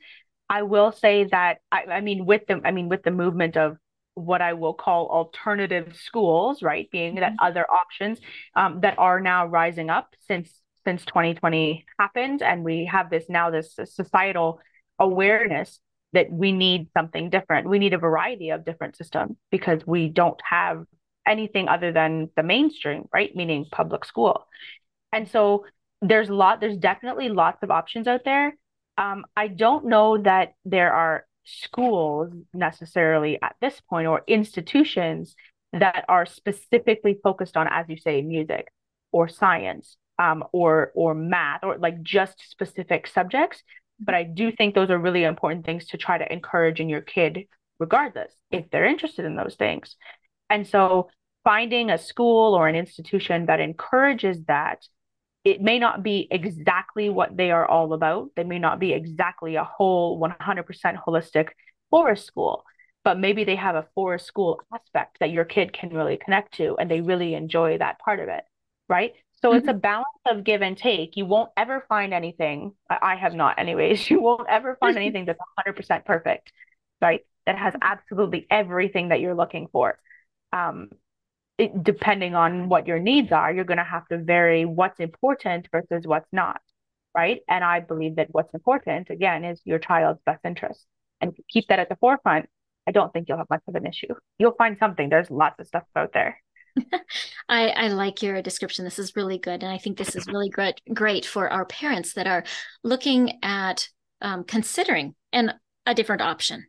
i 0.49 0.61
will 0.63 0.91
say 0.91 1.25
that 1.25 1.57
I, 1.71 1.83
I 1.85 2.01
mean 2.01 2.25
with 2.25 2.47
the 2.47 2.61
i 2.63 2.71
mean 2.71 2.89
with 2.89 3.03
the 3.03 3.11
movement 3.11 3.57
of 3.57 3.77
what 4.15 4.41
I 4.41 4.53
will 4.53 4.73
call 4.73 5.09
alternative 5.09 5.95
schools, 5.97 6.63
right? 6.63 6.89
Being 6.89 7.15
mm-hmm. 7.15 7.19
that 7.19 7.33
other 7.39 7.65
options 7.69 8.19
um, 8.55 8.79
that 8.81 8.97
are 8.97 9.19
now 9.19 9.45
rising 9.45 9.89
up 9.89 10.15
since 10.27 10.49
since 10.85 11.03
2020 11.05 11.85
happened 11.99 12.41
and 12.41 12.63
we 12.63 12.85
have 12.85 13.09
this 13.09 13.25
now 13.29 13.49
this 13.49 13.77
societal 13.85 14.59
awareness 14.99 15.79
that 16.13 16.31
we 16.31 16.51
need 16.51 16.87
something 16.95 17.29
different 17.29 17.67
we 17.67 17.79
need 17.79 17.93
a 17.93 17.97
variety 17.97 18.51
of 18.51 18.63
different 18.63 18.95
systems 18.95 19.35
because 19.51 19.85
we 19.85 20.07
don't 20.07 20.39
have 20.49 20.85
anything 21.25 21.67
other 21.67 21.91
than 21.91 22.29
the 22.35 22.43
mainstream, 22.43 23.07
right? 23.13 23.35
Meaning 23.35 23.65
public 23.71 24.05
school. 24.05 24.47
And 25.11 25.27
so 25.27 25.65
there's 26.01 26.29
a 26.29 26.33
lot, 26.33 26.59
there's 26.59 26.77
definitely 26.77 27.29
lots 27.29 27.63
of 27.63 27.71
options 27.71 28.07
out 28.07 28.23
there. 28.25 28.55
Um, 28.97 29.25
I 29.35 29.47
don't 29.47 29.85
know 29.85 30.17
that 30.17 30.53
there 30.63 30.93
are 30.93 31.25
schools 31.45 32.31
necessarily 32.53 33.39
at 33.41 33.55
this 33.61 33.79
point 33.89 34.07
or 34.07 34.23
institutions 34.27 35.35
that 35.73 36.05
are 36.07 36.25
specifically 36.25 37.19
focused 37.21 37.57
on, 37.57 37.67
as 37.69 37.85
you 37.89 37.97
say, 37.97 38.21
music 38.21 38.67
or 39.11 39.27
science 39.27 39.97
um, 40.19 40.43
or 40.51 40.91
or 40.95 41.13
math 41.13 41.63
or 41.63 41.77
like 41.77 42.01
just 42.01 42.49
specific 42.49 43.07
subjects. 43.07 43.63
But 43.99 44.15
I 44.15 44.23
do 44.23 44.51
think 44.51 44.75
those 44.75 44.89
are 44.89 44.97
really 44.97 45.23
important 45.23 45.65
things 45.65 45.87
to 45.87 45.97
try 45.97 46.17
to 46.17 46.31
encourage 46.31 46.79
in 46.79 46.89
your 46.89 47.01
kid, 47.01 47.47
regardless 47.79 48.31
if 48.51 48.69
they're 48.69 48.85
interested 48.85 49.25
in 49.25 49.35
those 49.35 49.55
things. 49.55 49.95
And 50.49 50.67
so 50.67 51.09
finding 51.43 51.89
a 51.89 51.97
school 51.97 52.53
or 52.55 52.67
an 52.67 52.75
institution 52.75 53.45
that 53.45 53.59
encourages 53.59 54.43
that 54.45 54.85
it 55.45 55.61
may 55.61 55.77
not 55.77 56.01
be 56.01 56.27
exactly 56.31 57.07
what 57.09 57.37
they 57.37 57.51
are 57.51 57.65
all 57.67 57.93
about. 57.93 58.31
They 58.35 58.43
may 58.43 58.57
not 58.57 58.79
be 58.79 58.93
exactly 58.93 59.55
a 59.55 59.63
whole 59.63 60.19
100% 60.19 60.97
holistic 61.07 61.49
forest 61.91 62.25
school, 62.25 62.65
but 63.03 63.19
maybe 63.19 63.43
they 63.43 63.55
have 63.55 63.75
a 63.75 63.87
forest 63.93 64.25
school 64.25 64.59
aspect 64.73 65.19
that 65.19 65.29
your 65.29 65.45
kid 65.45 65.71
can 65.71 65.89
really 65.89 66.17
connect 66.17 66.55
to 66.55 66.75
and 66.77 66.89
they 66.89 67.01
really 67.01 67.35
enjoy 67.35 67.77
that 67.77 67.99
part 67.99 68.19
of 68.19 68.27
it. 68.27 68.43
Right. 68.89 69.13
So 69.45 69.51
mm-hmm. 69.51 69.59
it's 69.59 69.67
a 69.67 69.73
balance 69.73 70.07
of 70.25 70.43
give 70.43 70.63
and 70.63 70.75
take. 70.75 71.15
You 71.15 71.27
won't 71.27 71.51
ever 71.55 71.85
find 71.87 72.15
anything, 72.15 72.73
I 72.89 73.15
have 73.15 73.35
not, 73.35 73.59
anyways, 73.59 74.09
you 74.09 74.19
won't 74.19 74.49
ever 74.49 74.75
find 74.79 74.97
anything 75.03 75.25
that's 75.25 75.39
100% 75.67 76.03
perfect, 76.03 76.51
right? 76.99 77.21
That 77.45 77.55
has 77.55 77.75
absolutely 77.79 78.47
everything 78.49 79.09
that 79.09 79.19
you're 79.19 79.35
looking 79.35 79.67
for. 79.71 79.99
Um, 80.51 80.89
it, 81.59 81.83
depending 81.83 82.33
on 82.33 82.69
what 82.69 82.87
your 82.87 82.97
needs 82.97 83.31
are, 83.31 83.53
you're 83.53 83.65
going 83.65 83.77
to 83.77 83.83
have 83.83 84.07
to 84.07 84.17
vary 84.17 84.65
what's 84.65 84.99
important 84.99 85.67
versus 85.71 86.07
what's 86.07 86.27
not, 86.31 86.59
right? 87.15 87.41
And 87.47 87.63
I 87.63 87.81
believe 87.81 88.15
that 88.15 88.29
what's 88.31 88.53
important, 88.55 89.11
again, 89.11 89.45
is 89.45 89.61
your 89.63 89.77
child's 89.77 90.21
best 90.25 90.43
interest. 90.43 90.87
And 91.21 91.37
keep 91.51 91.67
that 91.67 91.77
at 91.77 91.89
the 91.89 91.97
forefront, 91.97 92.49
I 92.87 92.91
don't 92.91 93.13
think 93.13 93.29
you'll 93.29 93.37
have 93.37 93.51
much 93.51 93.61
of 93.67 93.75
an 93.75 93.85
issue. 93.85 94.15
You'll 94.39 94.55
find 94.57 94.75
something. 94.79 95.07
There's 95.07 95.29
lots 95.29 95.59
of 95.59 95.67
stuff 95.67 95.83
out 95.95 96.13
there. 96.13 96.41
I, 97.49 97.69
I 97.69 97.87
like 97.89 98.21
your 98.21 98.41
description. 98.41 98.85
This 98.85 98.99
is 98.99 99.15
really 99.15 99.37
good. 99.37 99.63
And 99.63 99.71
I 99.71 99.77
think 99.77 99.97
this 99.97 100.15
is 100.15 100.27
really 100.27 100.49
great, 100.49 100.81
great 100.93 101.25
for 101.25 101.49
our 101.49 101.65
parents 101.65 102.13
that 102.13 102.27
are 102.27 102.43
looking 102.83 103.39
at 103.43 103.87
um, 104.21 104.43
considering 104.43 105.15
an, 105.31 105.53
a 105.85 105.93
different 105.93 106.21
option 106.21 106.65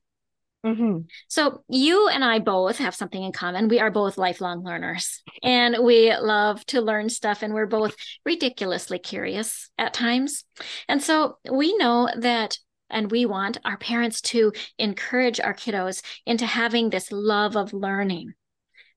Mm-hmm. 0.67 1.03
So, 1.29 1.63
you 1.69 2.09
and 2.09 2.25
I 2.25 2.41
both 2.41 2.79
have 2.79 2.95
something 2.95 3.23
in 3.23 3.31
common. 3.31 3.69
We 3.69 3.79
are 3.79 3.91
both 3.91 4.19
lifelong 4.19 4.65
learners 4.65 5.23
and 5.43 5.77
we 5.85 6.13
love 6.17 6.67
to 6.67 6.81
learn 6.81 7.09
stuff, 7.09 7.43
and 7.43 7.55
we're 7.55 7.67
both 7.67 7.95
ridiculously 8.25 8.99
curious 8.99 9.71
at 9.79 9.95
times. 9.95 10.45
And 10.89 11.01
so, 11.01 11.39
we 11.49 11.77
know 11.77 12.09
that, 12.19 12.59
and 12.91 13.13
we 13.13 13.27
want 13.27 13.59
our 13.65 13.77
parents 13.77 14.21
to 14.23 14.53
encourage 14.77 15.39
our 15.39 15.55
kiddos 15.55 16.03
into 16.27 16.47
having 16.47 16.91
this 16.91 17.13
love 17.13 17.57
of 17.57 17.73
learning. 17.73 18.33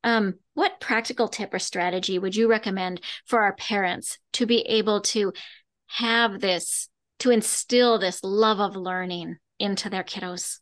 Um, 0.04 0.36
what 0.60 0.82
practical 0.82 1.30
tip 1.30 1.54
or 1.54 1.60
strategy 1.60 2.20
would 2.20 2.36
you 2.36 2.50
recommend 2.50 3.00
for 3.26 3.42
our 3.42 3.56
parents 3.56 4.18
to 4.34 4.46
be 4.46 4.60
able 4.64 5.00
to 5.00 5.32
have 5.88 6.42
this, 6.42 6.90
to 7.20 7.32
instill 7.32 7.98
this 7.98 8.22
love 8.26 8.60
of 8.60 8.76
learning 8.76 9.38
into 9.58 9.90
their 9.90 10.04
kiddos? 10.04 10.60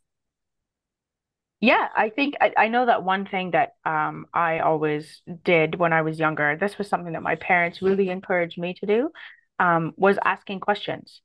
Yeah, 1.60 1.88
I 1.96 2.10
think 2.10 2.36
I, 2.40 2.52
I 2.56 2.68
know 2.68 2.86
that 2.86 3.02
one 3.02 3.26
thing 3.26 3.50
that 3.50 3.72
um 3.84 4.26
I 4.32 4.60
always 4.60 5.20
did 5.42 5.74
when 5.74 5.92
I 5.92 6.02
was 6.02 6.20
younger, 6.20 6.56
this 6.56 6.78
was 6.78 6.88
something 6.88 7.14
that 7.14 7.22
my 7.24 7.34
parents 7.34 7.82
really 7.82 8.08
encouraged 8.08 8.56
me 8.56 8.74
to 8.74 8.86
do, 8.86 9.10
um, 9.58 9.94
was 9.96 10.16
asking 10.24 10.60
questions. 10.60 11.20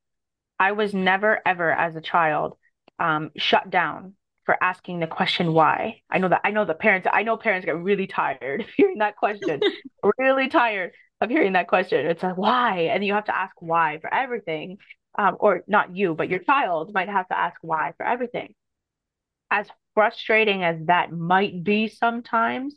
I 0.59 0.71
was 0.71 0.95
never 0.95 1.39
ever 1.45 1.71
as 1.71 1.95
a 1.95 2.01
child 2.01 2.57
um 2.97 3.29
shut 3.37 3.69
down 3.69 4.15
for 4.45 4.61
asking 4.61 4.99
the 4.99 5.07
question 5.07 5.53
why. 5.53 6.01
I 6.09 6.19
know 6.19 6.29
that 6.29 6.41
I 6.43 6.51
know 6.51 6.65
the 6.65 6.73
parents 6.73 7.07
I 7.11 7.23
know 7.23 7.37
parents 7.37 7.65
get 7.65 7.77
really 7.77 8.07
tired 8.07 8.61
of 8.61 8.67
hearing 8.75 8.99
that 8.99 9.15
question. 9.15 9.61
really 10.17 10.47
tired 10.49 10.91
of 11.21 11.29
hearing 11.29 11.53
that 11.53 11.67
question. 11.67 12.05
It's 12.05 12.23
like 12.23 12.37
why? 12.37 12.89
And 12.91 13.05
you 13.05 13.13
have 13.13 13.25
to 13.25 13.35
ask 13.35 13.55
why 13.59 13.99
for 14.01 14.13
everything. 14.13 14.77
Um, 15.15 15.37
or 15.39 15.61
not 15.67 15.95
you, 15.95 16.15
but 16.15 16.27
your 16.27 16.39
child 16.39 16.91
might 16.91 17.07
have 17.07 17.27
to 17.27 17.37
ask 17.37 17.55
why 17.61 17.93
for 17.97 18.05
everything. 18.05 18.55
As 19.51 19.67
frustrating 19.93 20.63
as 20.63 20.77
that 20.87 21.11
might 21.11 21.63
be 21.63 21.87
sometimes, 21.87 22.75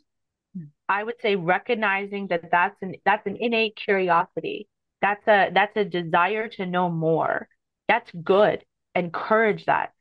I 0.87 1.03
would 1.03 1.19
say 1.21 1.35
recognizing 1.35 2.27
that 2.27 2.49
that's 2.51 2.77
an 2.81 2.95
that's 3.05 3.25
an 3.25 3.37
innate 3.39 3.75
curiosity. 3.75 4.67
That's 5.01 5.27
a 5.27 5.49
that's 5.53 5.75
a 5.75 5.85
desire 5.85 6.47
to 6.49 6.65
know 6.65 6.89
more. 6.89 7.47
That's 7.87 8.11
good. 8.23 8.63
Encourage 8.95 9.65
that. 9.65 9.91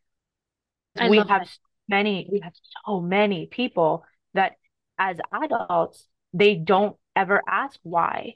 I 0.98 1.08
we 1.08 1.18
have 1.18 1.28
that. 1.28 1.58
many 1.88 2.28
we 2.30 2.40
have 2.40 2.52
so 2.86 3.00
many 3.00 3.46
people 3.46 4.04
that 4.34 4.52
as 4.98 5.18
adults 5.32 6.06
they 6.32 6.54
don't 6.54 6.96
ever 7.14 7.42
ask 7.48 7.78
why. 7.82 8.34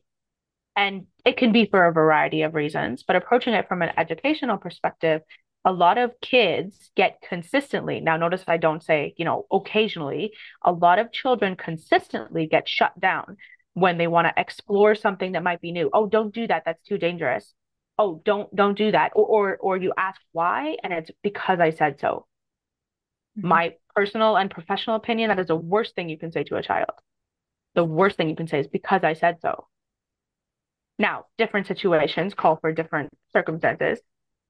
And 0.77 1.07
it 1.27 1.37
can 1.37 1.53
be 1.53 1.67
for 1.67 1.85
a 1.85 1.93
variety 1.93 2.43
of 2.43 2.55
reasons, 2.55 3.03
but 3.03 3.17
approaching 3.17 3.53
it 3.53 3.69
from 3.69 3.83
an 3.83 3.91
educational 3.99 4.57
perspective, 4.57 5.21
a 5.65 5.73
lot 5.73 5.99
of 5.99 6.13
kids 6.23 6.91
get 6.97 7.21
consistently 7.21 8.01
now 8.01 8.17
notice 8.17 8.43
i 8.47 8.57
don't 8.57 8.83
say 8.83 9.13
you 9.19 9.25
know 9.25 9.47
occasionally 9.53 10.33
a 10.65 10.73
lot 10.73 10.99
of 10.99 11.13
children 11.13 11.55
consistently 11.55 12.47
get 12.47 12.69
shut 12.69 12.99
down 12.99 13.37
when 13.75 13.99
they 13.99 14.07
want 14.07 14.27
to 14.27 14.41
explore 14.41 14.95
something 14.95 15.33
that 15.33 15.43
might 15.43 15.61
be 15.61 15.73
new 15.73 15.91
oh 15.93 16.07
don't 16.07 16.35
do 16.35 16.47
that 16.47 16.63
that's 16.65 16.83
too 16.85 16.97
dangerous 16.97 17.53
oh 17.99 18.23
don't 18.25 18.55
don't 18.57 18.79
do 18.79 18.91
that 18.91 19.13
or 19.15 19.27
or, 19.27 19.57
or 19.59 19.77
you 19.77 19.93
ask 19.99 20.21
why 20.33 20.77
and 20.83 20.93
it's 20.93 21.11
because 21.23 21.61
i 21.61 21.71
said 21.71 22.01
so 22.01 22.27
mm-hmm. 23.39 23.49
my 23.49 23.75
personal 23.95 24.37
and 24.37 24.51
professional 24.51 24.97
opinion 24.97 25.29
that 25.29 25.39
is 25.39 25.49
the 25.49 25.57
worst 25.57 25.95
thing 25.95 26.09
you 26.09 26.19
can 26.19 26.33
say 26.33 26.45
to 26.45 26.57
a 26.57 26.63
child 26.63 26.91
the 27.75 27.85
worst 27.85 28.17
thing 28.17 28.29
you 28.29 28.37
can 28.37 28.49
say 28.49 28.61
is 28.61 28.67
because 28.69 29.03
i 29.05 29.13
said 29.13 29.39
so 29.41 29.67
now 30.99 31.25
different 31.39 31.67
situations 31.67 32.35
call 32.35 32.57
for 32.57 32.73
different 32.73 33.11
circumstances 33.33 34.01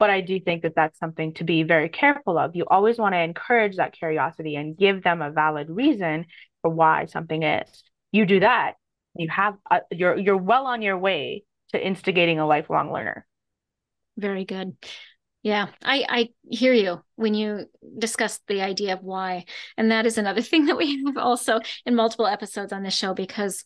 but 0.01 0.09
I 0.09 0.23
do 0.23 0.41
think 0.41 0.63
that 0.63 0.75
that's 0.75 0.99
something 0.99 1.35
to 1.35 1.45
be 1.45 1.63
very 1.63 1.91
careful 1.91 2.39
of. 2.39 2.57
You 2.57 2.65
always 2.67 2.97
want 2.97 3.15
to 3.15 3.21
encourage 3.21 3.77
that 3.77 3.93
curiosity 3.93 4.57
and 4.57 4.75
give 4.75 5.03
them 5.03 5.21
a 5.21 5.31
valid 5.31 5.69
reason 5.69 6.25
for 6.63 6.71
why 6.71 7.05
something 7.05 7.43
is. 7.43 7.85
You 8.11 8.25
do 8.25 8.41
that, 8.41 8.77
you 9.15 9.29
have 9.29 9.57
a, 9.71 9.83
you're 9.91 10.17
you're 10.17 10.37
well 10.37 10.67
on 10.67 10.81
your 10.83 10.97
way 10.97 11.45
to 11.73 11.87
instigating 11.87 12.41
a 12.41 12.47
lifelong 12.47 12.93
learner. 12.93 13.27
Very 14.17 14.47
good. 14.47 14.75
Yeah, 15.43 15.69
I, 15.83 16.05
I 16.09 16.29
hear 16.51 16.75
you 16.75 17.03
when 17.17 17.35
you 17.35 17.67
discuss 17.99 18.41
the 18.47 18.61
idea 18.61 18.93
of 18.93 19.03
why. 19.03 19.47
And 19.77 19.91
that 19.91 20.07
is 20.07 20.19
another 20.19 20.43
thing 20.43 20.67
that 20.67 20.77
we 20.77 21.03
have 21.05 21.17
also 21.17 21.61
in 21.87 21.95
multiple 21.95 22.27
episodes 22.27 22.73
on 22.73 22.83
this 22.83 22.95
show 22.95 23.15
because 23.15 23.65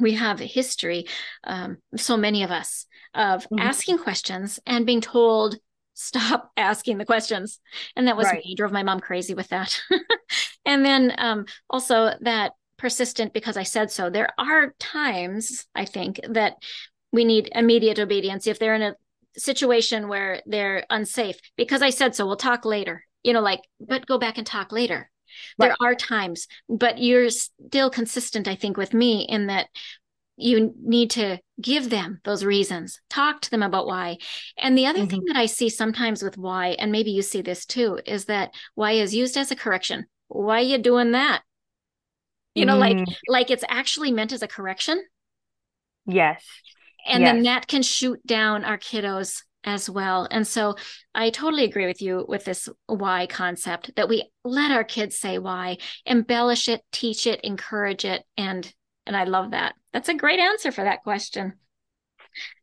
we 0.00 0.14
have 0.14 0.40
a 0.40 0.46
history, 0.46 1.06
um, 1.44 1.78
so 1.96 2.16
many 2.16 2.42
of 2.42 2.50
us, 2.50 2.86
of 3.14 3.44
mm-hmm. 3.44 3.60
asking 3.60 3.98
questions 3.98 4.58
and 4.66 4.86
being 4.86 5.00
told 5.00 5.56
stop 5.94 6.50
asking 6.56 6.98
the 6.98 7.04
questions 7.04 7.60
and 7.94 8.08
that 8.08 8.16
was 8.16 8.26
right. 8.26 8.44
me 8.44 8.54
drove 8.56 8.72
my 8.72 8.82
mom 8.82 8.98
crazy 8.98 9.32
with 9.32 9.48
that 9.48 9.80
and 10.64 10.84
then 10.84 11.14
um, 11.18 11.46
also 11.70 12.10
that 12.20 12.52
persistent 12.76 13.32
because 13.32 13.56
i 13.56 13.62
said 13.62 13.92
so 13.92 14.10
there 14.10 14.28
are 14.36 14.74
times 14.80 15.66
i 15.76 15.84
think 15.84 16.18
that 16.28 16.56
we 17.12 17.24
need 17.24 17.48
immediate 17.54 18.00
obedience 18.00 18.48
if 18.48 18.58
they're 18.58 18.74
in 18.74 18.82
a 18.82 18.96
situation 19.36 20.08
where 20.08 20.40
they're 20.46 20.84
unsafe 20.90 21.36
because 21.56 21.82
i 21.82 21.90
said 21.90 22.14
so 22.14 22.26
we'll 22.26 22.36
talk 22.36 22.64
later 22.64 23.04
you 23.22 23.32
know 23.32 23.40
like 23.40 23.60
but 23.80 24.06
go 24.06 24.18
back 24.18 24.38
and 24.38 24.46
talk 24.46 24.72
later 24.72 25.10
right. 25.58 25.68
there 25.68 25.76
are 25.80 25.94
times 25.94 26.46
but 26.68 26.98
you're 26.98 27.30
still 27.30 27.90
consistent 27.90 28.46
i 28.46 28.54
think 28.54 28.76
with 28.76 28.94
me 28.94 29.26
in 29.28 29.46
that 29.46 29.66
you 30.36 30.74
need 30.82 31.10
to 31.10 31.38
give 31.60 31.90
them 31.90 32.20
those 32.24 32.44
reasons 32.44 33.00
talk 33.08 33.40
to 33.40 33.50
them 33.50 33.62
about 33.62 33.86
why 33.86 34.16
and 34.58 34.76
the 34.76 34.86
other 34.86 35.00
mm-hmm. 35.00 35.08
thing 35.08 35.24
that 35.26 35.36
i 35.36 35.46
see 35.46 35.68
sometimes 35.68 36.22
with 36.22 36.36
why 36.36 36.68
and 36.78 36.90
maybe 36.90 37.10
you 37.10 37.22
see 37.22 37.40
this 37.40 37.64
too 37.64 38.00
is 38.06 38.26
that 38.26 38.52
why 38.74 38.92
is 38.92 39.14
used 39.14 39.36
as 39.36 39.50
a 39.50 39.56
correction 39.56 40.06
why 40.28 40.58
are 40.58 40.62
you 40.62 40.78
doing 40.78 41.12
that 41.12 41.42
you 42.54 42.64
know 42.64 42.76
mm. 42.76 42.80
like 42.80 43.08
like 43.28 43.50
it's 43.50 43.64
actually 43.68 44.10
meant 44.10 44.32
as 44.32 44.42
a 44.42 44.48
correction 44.48 45.02
yes 46.06 46.44
and 47.06 47.22
yes. 47.22 47.32
then 47.32 47.42
that 47.42 47.66
can 47.66 47.82
shoot 47.82 48.24
down 48.26 48.64
our 48.64 48.78
kiddos 48.78 49.42
as 49.66 49.88
well 49.88 50.28
and 50.30 50.46
so 50.46 50.74
i 51.14 51.30
totally 51.30 51.64
agree 51.64 51.86
with 51.86 52.02
you 52.02 52.24
with 52.28 52.44
this 52.44 52.68
why 52.86 53.26
concept 53.26 53.90
that 53.96 54.10
we 54.10 54.30
let 54.44 54.70
our 54.70 54.84
kids 54.84 55.18
say 55.18 55.38
why 55.38 55.76
embellish 56.04 56.68
it 56.68 56.82
teach 56.92 57.26
it 57.26 57.40
encourage 57.42 58.04
it 58.04 58.22
and 58.36 58.74
and 59.06 59.16
i 59.16 59.24
love 59.24 59.52
that 59.52 59.74
that's 59.94 60.08
a 60.08 60.14
great 60.14 60.40
answer 60.40 60.72
for 60.72 60.82
that 60.84 61.04
question. 61.04 61.54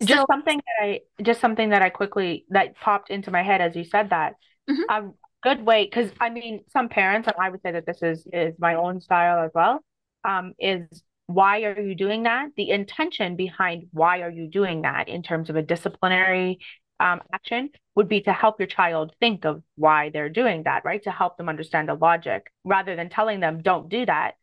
Just 0.03 0.19
so, 0.19 0.25
something 0.29 0.57
that 0.57 0.85
I 0.85 0.99
just 1.23 1.39
something 1.39 1.69
that 1.69 1.81
I 1.81 1.89
quickly 1.89 2.45
that 2.49 2.75
popped 2.75 3.09
into 3.09 3.31
my 3.31 3.41
head 3.41 3.61
as 3.61 3.73
you 3.73 3.85
said 3.85 4.09
that. 4.09 4.33
Mm-hmm. 4.69 4.81
A 4.89 5.11
good 5.41 5.65
way 5.65 5.85
because 5.85 6.11
I 6.19 6.29
mean 6.29 6.65
some 6.67 6.89
parents 6.89 7.27
and 7.27 7.37
I 7.39 7.49
would 7.49 7.61
say 7.61 7.71
that 7.71 7.85
this 7.85 8.03
is 8.03 8.27
is 8.33 8.53
my 8.59 8.75
own 8.75 8.99
style 8.99 9.45
as 9.45 9.51
well. 9.55 9.79
Um, 10.25 10.53
is 10.59 11.03
why 11.33 11.63
are 11.63 11.79
you 11.79 11.95
doing 11.95 12.23
that? 12.23 12.49
The 12.55 12.69
intention 12.69 13.35
behind 13.35 13.87
why 13.91 14.21
are 14.21 14.29
you 14.29 14.47
doing 14.47 14.83
that 14.83 15.07
in 15.09 15.23
terms 15.23 15.49
of 15.49 15.55
a 15.55 15.61
disciplinary 15.61 16.59
um, 16.99 17.21
action 17.33 17.69
would 17.95 18.07
be 18.07 18.21
to 18.21 18.33
help 18.33 18.59
your 18.59 18.67
child 18.67 19.13
think 19.19 19.45
of 19.45 19.63
why 19.75 20.09
they're 20.09 20.29
doing 20.29 20.63
that, 20.63 20.85
right? 20.85 21.03
To 21.03 21.11
help 21.11 21.37
them 21.37 21.49
understand 21.49 21.89
the 21.89 21.95
logic 21.95 22.51
rather 22.63 22.95
than 22.95 23.09
telling 23.09 23.39
them, 23.39 23.61
don't 23.61 23.89
do 23.89 24.05
that. 24.05 24.33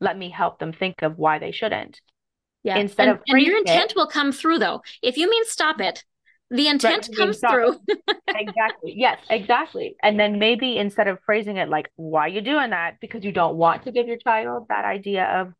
Let 0.00 0.16
me 0.16 0.30
help 0.30 0.58
them 0.58 0.72
think 0.72 1.02
of 1.02 1.18
why 1.18 1.38
they 1.38 1.52
shouldn't. 1.52 2.00
Yeah. 2.62 2.78
Instead 2.78 3.08
and, 3.08 3.18
of 3.18 3.22
and 3.26 3.42
your 3.42 3.58
intent 3.58 3.90
it, 3.90 3.96
will 3.96 4.06
come 4.06 4.32
through 4.32 4.58
though. 4.58 4.82
If 5.02 5.16
you 5.16 5.28
mean 5.28 5.44
stop 5.44 5.80
it, 5.80 6.04
the 6.50 6.68
intent 6.68 7.08
right, 7.08 7.16
comes 7.16 7.40
through. 7.40 7.78
exactly. 8.28 8.94
Yes, 8.96 9.18
exactly. 9.28 9.96
And 10.02 10.18
then 10.18 10.38
maybe 10.38 10.78
instead 10.78 11.08
of 11.08 11.18
phrasing 11.26 11.56
it 11.56 11.68
like, 11.68 11.90
why 11.96 12.26
are 12.26 12.28
you 12.28 12.40
doing 12.40 12.70
that? 12.70 13.00
Because 13.00 13.24
you 13.24 13.32
don't 13.32 13.56
want 13.56 13.84
to 13.84 13.92
give 13.92 14.06
your 14.06 14.18
child 14.18 14.66
that 14.68 14.84
idea 14.84 15.24
of 15.24 15.52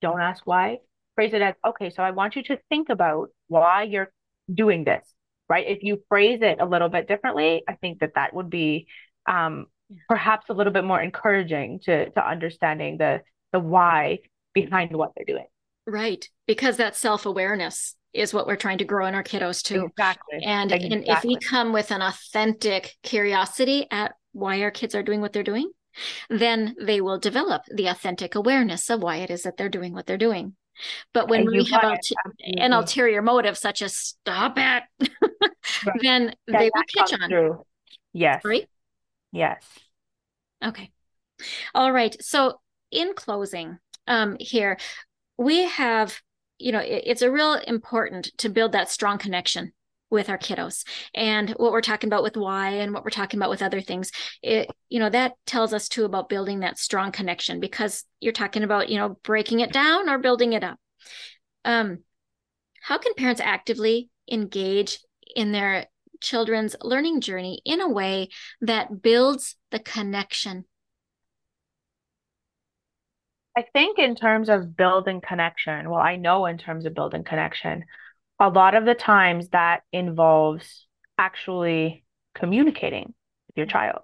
don't 0.00 0.20
ask 0.20 0.46
why, 0.46 0.78
phrase 1.14 1.32
it 1.32 1.42
as, 1.42 1.54
okay, 1.66 1.90
so 1.90 2.02
I 2.02 2.12
want 2.12 2.36
you 2.36 2.42
to 2.44 2.58
think 2.68 2.88
about 2.88 3.30
why 3.48 3.82
you're 3.84 4.12
doing 4.52 4.84
this, 4.84 5.04
right? 5.48 5.66
If 5.66 5.82
you 5.82 6.02
phrase 6.08 6.40
it 6.42 6.58
a 6.60 6.66
little 6.66 6.88
bit 6.88 7.08
differently, 7.08 7.62
I 7.68 7.74
think 7.74 8.00
that 8.00 8.12
that 8.14 8.34
would 8.34 8.50
be 8.50 8.86
um, 9.26 9.66
perhaps 10.08 10.46
a 10.48 10.52
little 10.54 10.72
bit 10.72 10.84
more 10.84 11.00
encouraging 11.00 11.80
to 11.84 12.10
to 12.10 12.26
understanding 12.26 12.98
the 12.98 13.22
the 13.52 13.60
why 13.60 14.18
behind 14.54 14.94
what 14.94 15.12
they're 15.16 15.24
doing. 15.24 15.46
Right, 15.86 16.28
because 16.46 16.76
that 16.76 16.96
self 16.96 17.26
awareness 17.26 17.94
is 18.12 18.34
what 18.34 18.46
we're 18.46 18.56
trying 18.56 18.78
to 18.78 18.84
grow 18.84 19.06
in 19.06 19.14
our 19.14 19.22
kiddos 19.22 19.62
too. 19.62 19.86
Exactly. 19.86 20.40
And, 20.44 20.72
exactly. 20.72 20.96
and 20.96 21.08
if 21.08 21.24
we 21.24 21.36
come 21.36 21.72
with 21.72 21.90
an 21.90 22.02
authentic 22.02 22.94
curiosity 23.02 23.86
at 23.90 24.14
why 24.32 24.62
our 24.62 24.70
kids 24.70 24.94
are 24.94 25.02
doing 25.02 25.20
what 25.20 25.32
they're 25.32 25.42
doing, 25.42 25.70
then 26.28 26.76
they 26.80 27.00
will 27.00 27.18
develop 27.18 27.62
the 27.72 27.86
authentic 27.86 28.34
awareness 28.34 28.90
of 28.90 29.02
why 29.02 29.16
it 29.16 29.30
is 29.30 29.42
that 29.42 29.56
they're 29.56 29.68
doing 29.68 29.92
what 29.92 30.06
they're 30.06 30.18
doing. 30.18 30.54
But 31.12 31.28
when 31.28 31.40
and 31.40 31.50
we 31.50 31.64
have 31.64 31.98
an 32.58 32.72
ulterior 32.72 33.22
motive, 33.22 33.58
such 33.58 33.82
as 33.82 33.96
stop 33.96 34.54
it, 34.56 34.82
right. 35.86 36.00
then 36.00 36.34
yeah, 36.46 36.58
they 36.58 36.70
will 36.72 36.82
catch 36.94 37.12
on. 37.20 37.28
Through. 37.28 37.64
Yes. 38.12 38.44
Right? 38.44 38.68
Yes. 39.32 39.64
Okay. 40.64 40.90
All 41.74 41.92
right. 41.92 42.16
So, 42.22 42.60
in 42.90 43.14
closing, 43.14 43.78
um, 44.06 44.36
here, 44.38 44.78
we 45.36 45.64
have 45.64 46.20
you 46.58 46.72
know 46.72 46.80
it, 46.80 47.02
it's 47.06 47.22
a 47.22 47.30
real 47.30 47.54
important 47.54 48.30
to 48.38 48.48
build 48.48 48.72
that 48.72 48.90
strong 48.90 49.18
connection 49.18 49.72
with 50.10 50.28
our 50.28 50.38
kiddos. 50.38 50.84
And 51.14 51.50
what 51.50 51.72
we're 51.72 51.80
talking 51.80 52.08
about 52.08 52.22
with 52.22 52.36
why 52.36 52.70
and 52.70 52.94
what 52.94 53.04
we're 53.04 53.10
talking 53.10 53.38
about 53.38 53.50
with 53.50 53.62
other 53.62 53.80
things 53.80 54.10
it 54.42 54.70
you 54.88 55.00
know 55.00 55.10
that 55.10 55.32
tells 55.46 55.72
us 55.72 55.88
too 55.88 56.04
about 56.04 56.28
building 56.28 56.60
that 56.60 56.78
strong 56.78 57.12
connection 57.12 57.60
because 57.60 58.04
you're 58.20 58.32
talking 58.32 58.62
about 58.62 58.88
you 58.88 58.96
know 58.96 59.18
breaking 59.22 59.60
it 59.60 59.72
down 59.72 60.08
or 60.08 60.18
building 60.18 60.52
it 60.52 60.64
up. 60.64 60.78
Um 61.64 61.98
how 62.80 62.98
can 62.98 63.14
parents 63.14 63.40
actively 63.40 64.08
engage 64.30 65.00
in 65.34 65.52
their 65.52 65.86
children's 66.20 66.74
learning 66.82 67.20
journey 67.20 67.60
in 67.64 67.80
a 67.80 67.88
way 67.88 68.28
that 68.60 69.02
builds 69.02 69.56
the 69.70 69.78
connection? 69.78 70.64
I 73.56 73.64
think 73.72 73.98
in 73.98 74.14
terms 74.14 74.48
of 74.48 74.76
building 74.76 75.20
connection, 75.20 75.90
well, 75.90 76.00
I 76.00 76.16
know 76.16 76.46
in 76.46 76.58
terms 76.58 76.86
of 76.86 76.94
building 76.94 77.24
connection, 77.24 77.84
a 78.38 78.48
lot 78.48 78.74
of 78.74 78.84
the 78.84 78.94
times 78.94 79.48
that 79.50 79.82
involves 79.92 80.86
actually 81.16 82.04
communicating 82.34 83.14
with 83.48 83.56
your 83.56 83.66
child. 83.66 84.02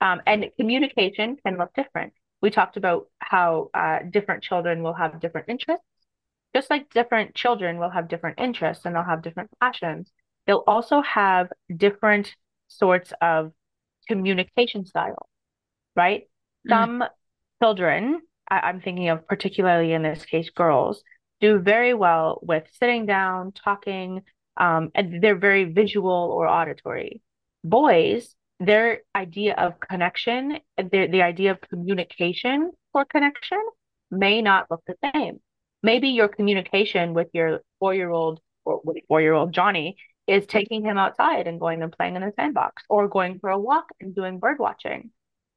Um, 0.00 0.22
and 0.26 0.46
communication 0.58 1.36
can 1.44 1.58
look 1.58 1.74
different. 1.74 2.14
We 2.40 2.50
talked 2.50 2.78
about 2.78 3.08
how 3.18 3.70
uh, 3.74 3.98
different 4.10 4.42
children 4.42 4.82
will 4.82 4.94
have 4.94 5.20
different 5.20 5.50
interests, 5.50 5.84
just 6.54 6.70
like 6.70 6.90
different 6.90 7.34
children 7.34 7.78
will 7.78 7.90
have 7.90 8.08
different 8.08 8.40
interests 8.40 8.86
and 8.86 8.94
they'll 8.94 9.02
have 9.02 9.22
different 9.22 9.50
passions. 9.60 10.10
They'll 10.46 10.64
also 10.66 11.02
have 11.02 11.48
different 11.74 12.34
sorts 12.68 13.12
of 13.20 13.52
communication 14.08 14.86
styles, 14.86 15.28
right? 15.94 16.22
Mm-hmm. 16.66 16.70
Some 16.70 17.04
children 17.62 18.22
I, 18.50 18.60
I'm 18.60 18.80
thinking 18.80 19.08
of 19.08 19.26
particularly 19.26 19.92
in 19.92 20.02
this 20.02 20.24
case, 20.24 20.50
girls 20.50 21.02
do 21.40 21.58
very 21.58 21.94
well 21.94 22.38
with 22.42 22.64
sitting 22.78 23.06
down, 23.06 23.52
talking, 23.52 24.22
um, 24.56 24.90
and 24.94 25.22
they're 25.22 25.38
very 25.38 25.64
visual 25.64 26.30
or 26.32 26.46
auditory. 26.46 27.22
Boys, 27.64 28.34
their 28.58 29.00
idea 29.14 29.54
of 29.54 29.80
connection, 29.80 30.58
the, 30.76 31.08
the 31.10 31.22
idea 31.22 31.52
of 31.52 31.60
communication 31.60 32.70
for 32.92 33.04
connection 33.04 33.62
may 34.10 34.42
not 34.42 34.70
look 34.70 34.82
the 34.86 34.96
same. 35.14 35.40
Maybe 35.82 36.08
your 36.08 36.28
communication 36.28 37.14
with 37.14 37.28
your 37.32 37.60
four 37.78 37.94
year 37.94 38.10
old 38.10 38.40
or 38.64 38.82
four 39.08 39.20
year 39.20 39.32
old 39.32 39.52
Johnny 39.52 39.96
is 40.26 40.46
taking 40.46 40.84
him 40.84 40.98
outside 40.98 41.46
and 41.46 41.58
going 41.58 41.82
and 41.82 41.90
playing 41.90 42.16
in 42.16 42.22
the 42.22 42.32
sandbox 42.36 42.82
or 42.88 43.08
going 43.08 43.38
for 43.38 43.50
a 43.50 43.58
walk 43.58 43.86
and 44.00 44.14
doing 44.14 44.38
bird 44.38 44.58
watching 44.58 45.10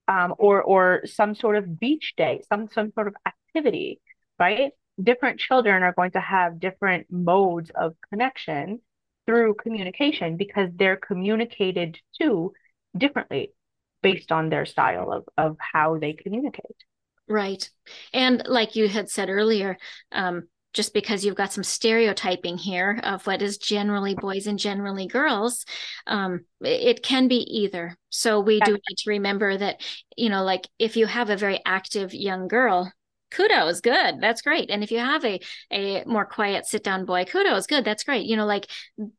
um, 0.08 0.34
or 0.38 0.62
or 0.62 1.02
some 1.06 1.36
sort 1.36 1.58
of 1.58 1.80
beach 1.80 2.14
day, 2.18 2.42
some 2.50 2.68
some 2.74 2.92
sort 2.94 3.08
of 3.08 3.16
activity, 3.26 4.02
right? 4.40 4.72
Different 5.02 5.40
children 5.40 5.84
are 5.84 5.94
going 5.94 6.12
to 6.12 6.20
have 6.20 6.60
different 6.60 7.08
modes 7.10 7.72
of 7.74 7.96
connection 8.10 8.80
through 9.26 9.56
communication 9.56 10.38
because 10.38 10.70
they're 10.76 10.98
communicated 10.98 12.00
to 12.22 12.54
differently 12.96 13.54
based 14.02 14.32
on 14.32 14.50
their 14.50 14.66
style 14.66 15.12
of 15.12 15.24
of 15.38 15.58
how 15.60 15.98
they 15.98 16.14
communicate. 16.14 16.84
Right. 17.28 17.68
And 18.14 18.44
like 18.48 18.76
you 18.76 18.88
had 18.88 19.10
said 19.10 19.30
earlier, 19.30 19.78
um, 20.12 20.50
just 20.74 20.94
because 20.94 21.24
you've 21.24 21.36
got 21.36 21.54
some 21.54 21.64
stereotyping 21.64 22.58
here 22.58 23.00
of 23.04 23.26
what 23.28 23.42
is 23.42 23.58
generally 23.58 24.16
boys 24.16 24.48
and 24.48 24.60
generally 24.60 25.08
girls 25.08 25.66
um, 26.08 26.46
it 26.62 27.04
can 27.04 27.28
be 27.28 27.38
either 27.60 27.96
so 28.10 28.40
we 28.40 28.60
do 28.60 28.74
need 28.74 28.98
to 28.98 29.10
remember 29.10 29.56
that 29.56 29.82
you 30.18 30.30
know 30.30 30.44
like 30.44 30.68
if 30.80 30.98
you 30.98 31.06
have 31.06 31.30
a 31.30 31.38
very 31.38 31.62
active 31.66 32.14
young 32.14 32.48
girl 32.48 32.92
kudos 33.34 33.82
good 33.82 34.22
that's 34.22 34.42
great 34.42 34.70
and 34.70 34.84
if 34.84 34.92
you 34.92 35.00
have 35.00 35.26
a 35.26 35.40
a 35.72 36.04
more 36.06 36.26
quiet 36.26 36.66
sit 36.66 36.84
down 36.84 37.06
boy 37.06 37.26
kudos 37.26 37.68
good 37.68 37.84
that's 37.84 38.04
great 38.04 38.26
you 38.26 38.36
know 38.36 38.46
like 38.46 38.68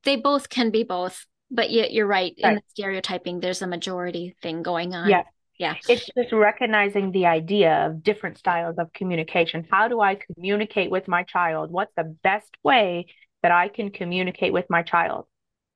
they 0.04 0.16
both 0.16 0.48
can 0.48 0.70
be 0.70 0.82
both 0.82 1.26
but 1.50 1.70
yet 1.70 1.92
you're 1.92 2.06
right, 2.06 2.34
right. 2.42 2.50
in 2.50 2.54
the 2.56 2.62
stereotyping 2.68 3.40
there's 3.40 3.62
a 3.62 3.66
majority 3.66 4.34
thing 4.40 4.62
going 4.62 4.94
on 4.94 5.08
yeah 5.08 5.22
yeah. 5.58 5.74
It's 5.88 6.06
just 6.16 6.32
recognizing 6.32 7.12
the 7.12 7.26
idea 7.26 7.86
of 7.86 8.02
different 8.02 8.38
styles 8.38 8.76
of 8.78 8.92
communication. 8.92 9.66
How 9.70 9.88
do 9.88 10.00
I 10.00 10.16
communicate 10.16 10.90
with 10.90 11.06
my 11.06 11.22
child? 11.22 11.70
What's 11.70 11.94
the 11.96 12.16
best 12.22 12.50
way 12.64 13.06
that 13.42 13.52
I 13.52 13.68
can 13.68 13.90
communicate 13.90 14.52
with 14.52 14.66
my 14.68 14.82
child? 14.82 15.26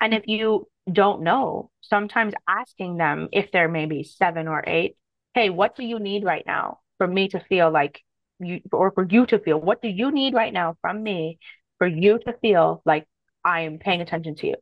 And 0.01 0.15
if 0.15 0.25
you 0.27 0.69
don't 0.91 1.23
know, 1.23 1.71
sometimes 1.81 2.35
asking 2.49 2.97
them 2.97 3.29
if 3.33 3.53
they're 3.53 3.69
maybe 3.69 4.03
seven 4.03 4.49
or 4.49 4.65
eight, 4.67 4.97
hey, 5.35 5.51
what 5.51 5.77
do 5.77 5.85
you 5.85 5.99
need 5.99 6.25
right 6.25 6.45
now 6.47 6.81
for 6.99 7.07
me 7.07 7.29
to 7.29 7.41
feel 7.41 7.71
like 7.71 8.03
you, 8.41 8.61
or 8.73 8.91
for 8.93 9.07
you 9.09 9.27
to 9.27 9.39
feel, 9.39 9.61
what 9.61 9.83
do 9.83 9.89
you 9.89 10.11
need 10.11 10.35
right 10.35 10.53
now 10.53 10.77
from 10.81 11.03
me 11.03 11.39
for 11.79 11.87
you 11.87 12.19
to 12.21 12.33
feel 12.41 12.83
like 12.85 13.07
I 13.45 13.63
am 13.63 13.79
paying 13.79 14.01
attention 14.01 14.35
to 14.37 14.49
you? 14.49 14.55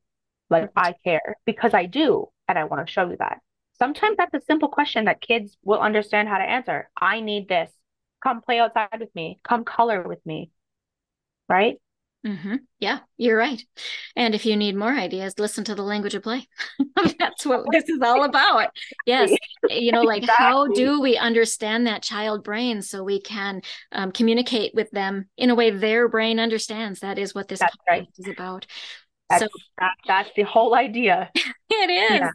Like 0.48 0.70
I 0.76 0.94
care 1.04 1.36
because 1.44 1.74
I 1.74 1.86
do. 1.86 2.28
And 2.48 2.56
I 2.56 2.64
want 2.64 2.86
to 2.86 2.92
show 2.92 3.08
you 3.08 3.16
that. 3.18 3.40
Sometimes 3.78 4.16
that's 4.16 4.34
a 4.34 4.46
simple 4.46 4.68
question 4.68 5.06
that 5.06 5.20
kids 5.20 5.56
will 5.64 5.80
understand 5.80 6.28
how 6.28 6.38
to 6.38 6.44
answer. 6.44 6.88
I 6.96 7.20
need 7.20 7.48
this. 7.48 7.70
Come 8.22 8.40
play 8.40 8.60
outside 8.60 9.00
with 9.00 9.14
me. 9.14 9.40
Come 9.42 9.64
color 9.64 10.06
with 10.06 10.24
me. 10.24 10.50
Right? 11.48 11.78
Mm-hmm. 12.26 12.56
Yeah, 12.80 12.98
you're 13.16 13.36
right. 13.36 13.62
And 14.16 14.34
if 14.34 14.44
you 14.44 14.56
need 14.56 14.74
more 14.74 14.90
ideas, 14.90 15.38
listen 15.38 15.62
to 15.64 15.76
the 15.76 15.82
language 15.82 16.14
of 16.16 16.24
play. 16.24 16.48
That's 17.18 17.46
what 17.46 17.64
this 17.72 17.88
is 17.88 18.00
all 18.02 18.24
about. 18.24 18.70
Yes. 19.06 19.30
You 19.68 19.90
know, 19.90 20.02
like 20.02 20.22
exactly. 20.22 20.44
how 20.44 20.68
do 20.68 21.00
we 21.00 21.16
understand 21.16 21.88
that 21.88 22.00
child 22.00 22.44
brain 22.44 22.82
so 22.82 23.02
we 23.02 23.20
can 23.20 23.62
um, 23.90 24.12
communicate 24.12 24.72
with 24.74 24.88
them 24.92 25.28
in 25.36 25.50
a 25.50 25.56
way 25.56 25.70
their 25.70 26.08
brain 26.08 26.38
understands? 26.38 27.00
That 27.00 27.18
is 27.18 27.34
what 27.34 27.48
this 27.48 27.60
podcast 27.60 27.88
right. 27.88 28.06
is 28.16 28.28
about. 28.28 28.66
That's, 29.28 29.42
so 29.42 29.48
that, 29.78 29.92
that's 30.06 30.30
the 30.36 30.44
whole 30.44 30.76
idea. 30.76 31.32
it 31.34 31.90
is. 31.90 32.20
Yeah. 32.20 32.30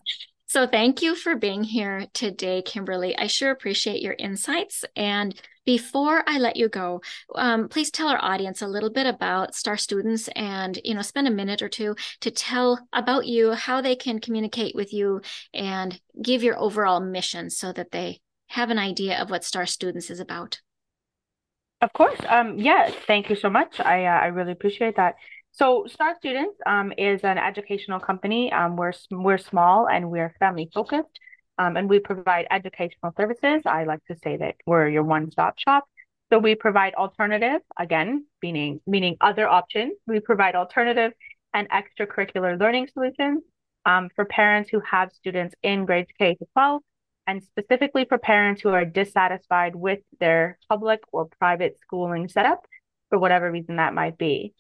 So 0.52 0.68
thank 0.68 1.02
you 1.02 1.16
for 1.16 1.38
being 1.38 1.64
here 1.64 2.08
today, 2.12 2.62
Kimberly. 2.62 3.18
I 3.18 3.28
sure 3.28 3.52
appreciate 3.52 4.02
your 4.02 4.18
insights. 4.20 4.84
And 4.98 5.34
before 5.66 6.26
I 6.28 6.40
let 6.40 6.58
you 6.58 6.68
go, 6.68 7.00
um, 7.36 7.70
please 7.70 7.90
tell 7.90 8.10
our 8.10 8.22
audience 8.22 8.62
a 8.62 8.68
little 8.68 8.90
bit 8.90 9.06
about 9.06 9.56
Star 9.56 9.78
Students 9.78 10.28
and, 10.36 10.78
you 10.84 10.94
know, 10.94 11.04
spend 11.04 11.30
a 11.30 11.32
minute 11.32 11.62
or 11.62 11.70
two 11.70 11.96
to 12.20 12.32
tell 12.32 12.86
about 12.92 13.28
you, 13.28 13.52
how 13.54 13.80
they 13.80 13.96
can 13.96 14.20
communicate 14.20 14.76
with 14.76 14.92
you 14.92 15.22
and 15.54 15.98
give 16.22 16.44
your 16.44 16.60
overall 16.60 17.00
mission 17.00 17.50
so 17.50 17.72
that 17.72 17.92
they 17.92 18.20
have 18.48 18.70
an 18.70 18.78
idea 18.78 19.22
of 19.22 19.30
what 19.30 19.46
Star 19.46 19.66
Students 19.66 20.10
is 20.10 20.20
about. 20.20 20.60
Of 21.80 21.94
course. 21.94 22.20
Um, 22.28 22.60
yeah, 22.60 22.92
thank 23.08 23.30
you 23.30 23.38
so 23.38 23.50
much. 23.50 23.80
I, 23.80 24.04
uh, 24.04 24.20
I 24.20 24.26
really 24.26 24.52
appreciate 24.52 24.98
that. 24.98 25.16
So 25.54 25.86
Star 25.88 26.16
Students 26.18 26.58
um, 26.66 26.94
is 26.98 27.22
an 27.24 27.38
educational 27.38 28.00
company. 28.00 28.52
Um, 28.52 28.78
we're 28.78 28.94
we're 29.12 29.38
small 29.38 29.88
and 29.88 30.10
we're 30.10 30.34
family 30.40 30.70
focused, 30.74 31.20
um, 31.58 31.76
and 31.76 31.90
we 31.90 32.00
provide 32.00 32.48
educational 32.50 33.14
services. 33.18 33.64
I 33.66 33.84
like 33.84 34.04
to 34.06 34.16
say 34.24 34.38
that 34.38 34.56
we're 34.66 34.88
your 34.88 35.04
one 35.04 35.30
stop 35.30 35.60
shop. 35.60 35.86
So 36.32 36.40
we 36.40 36.56
provide 36.56 36.94
alternative, 36.94 37.62
again, 37.78 38.26
meaning 38.42 38.80
meaning 38.88 39.18
other 39.20 39.48
options. 39.48 39.94
We 40.08 40.22
provide 40.22 40.56
alternative 40.56 41.12
and 41.54 41.68
extracurricular 41.70 42.58
learning 42.58 42.88
solutions 42.94 43.44
um, 43.86 44.10
for 44.16 44.24
parents 44.24 44.70
who 44.70 44.80
have 44.90 45.12
students 45.12 45.54
in 45.64 45.86
grades 45.86 46.12
K 46.18 46.36
to 46.36 46.46
12, 46.54 46.82
and 47.28 47.44
specifically 47.44 48.06
for 48.06 48.18
parents 48.18 48.62
who 48.62 48.70
are 48.70 48.86
dissatisfied 48.86 49.76
with 49.76 50.00
their 50.22 50.58
public 50.70 51.02
or 51.12 51.28
private 51.40 51.78
schooling 51.82 52.30
setup 52.30 52.66
for 53.10 53.20
whatever 53.20 53.52
reason 53.52 53.76
that 53.76 53.94
might 53.94 54.18
be. 54.18 54.54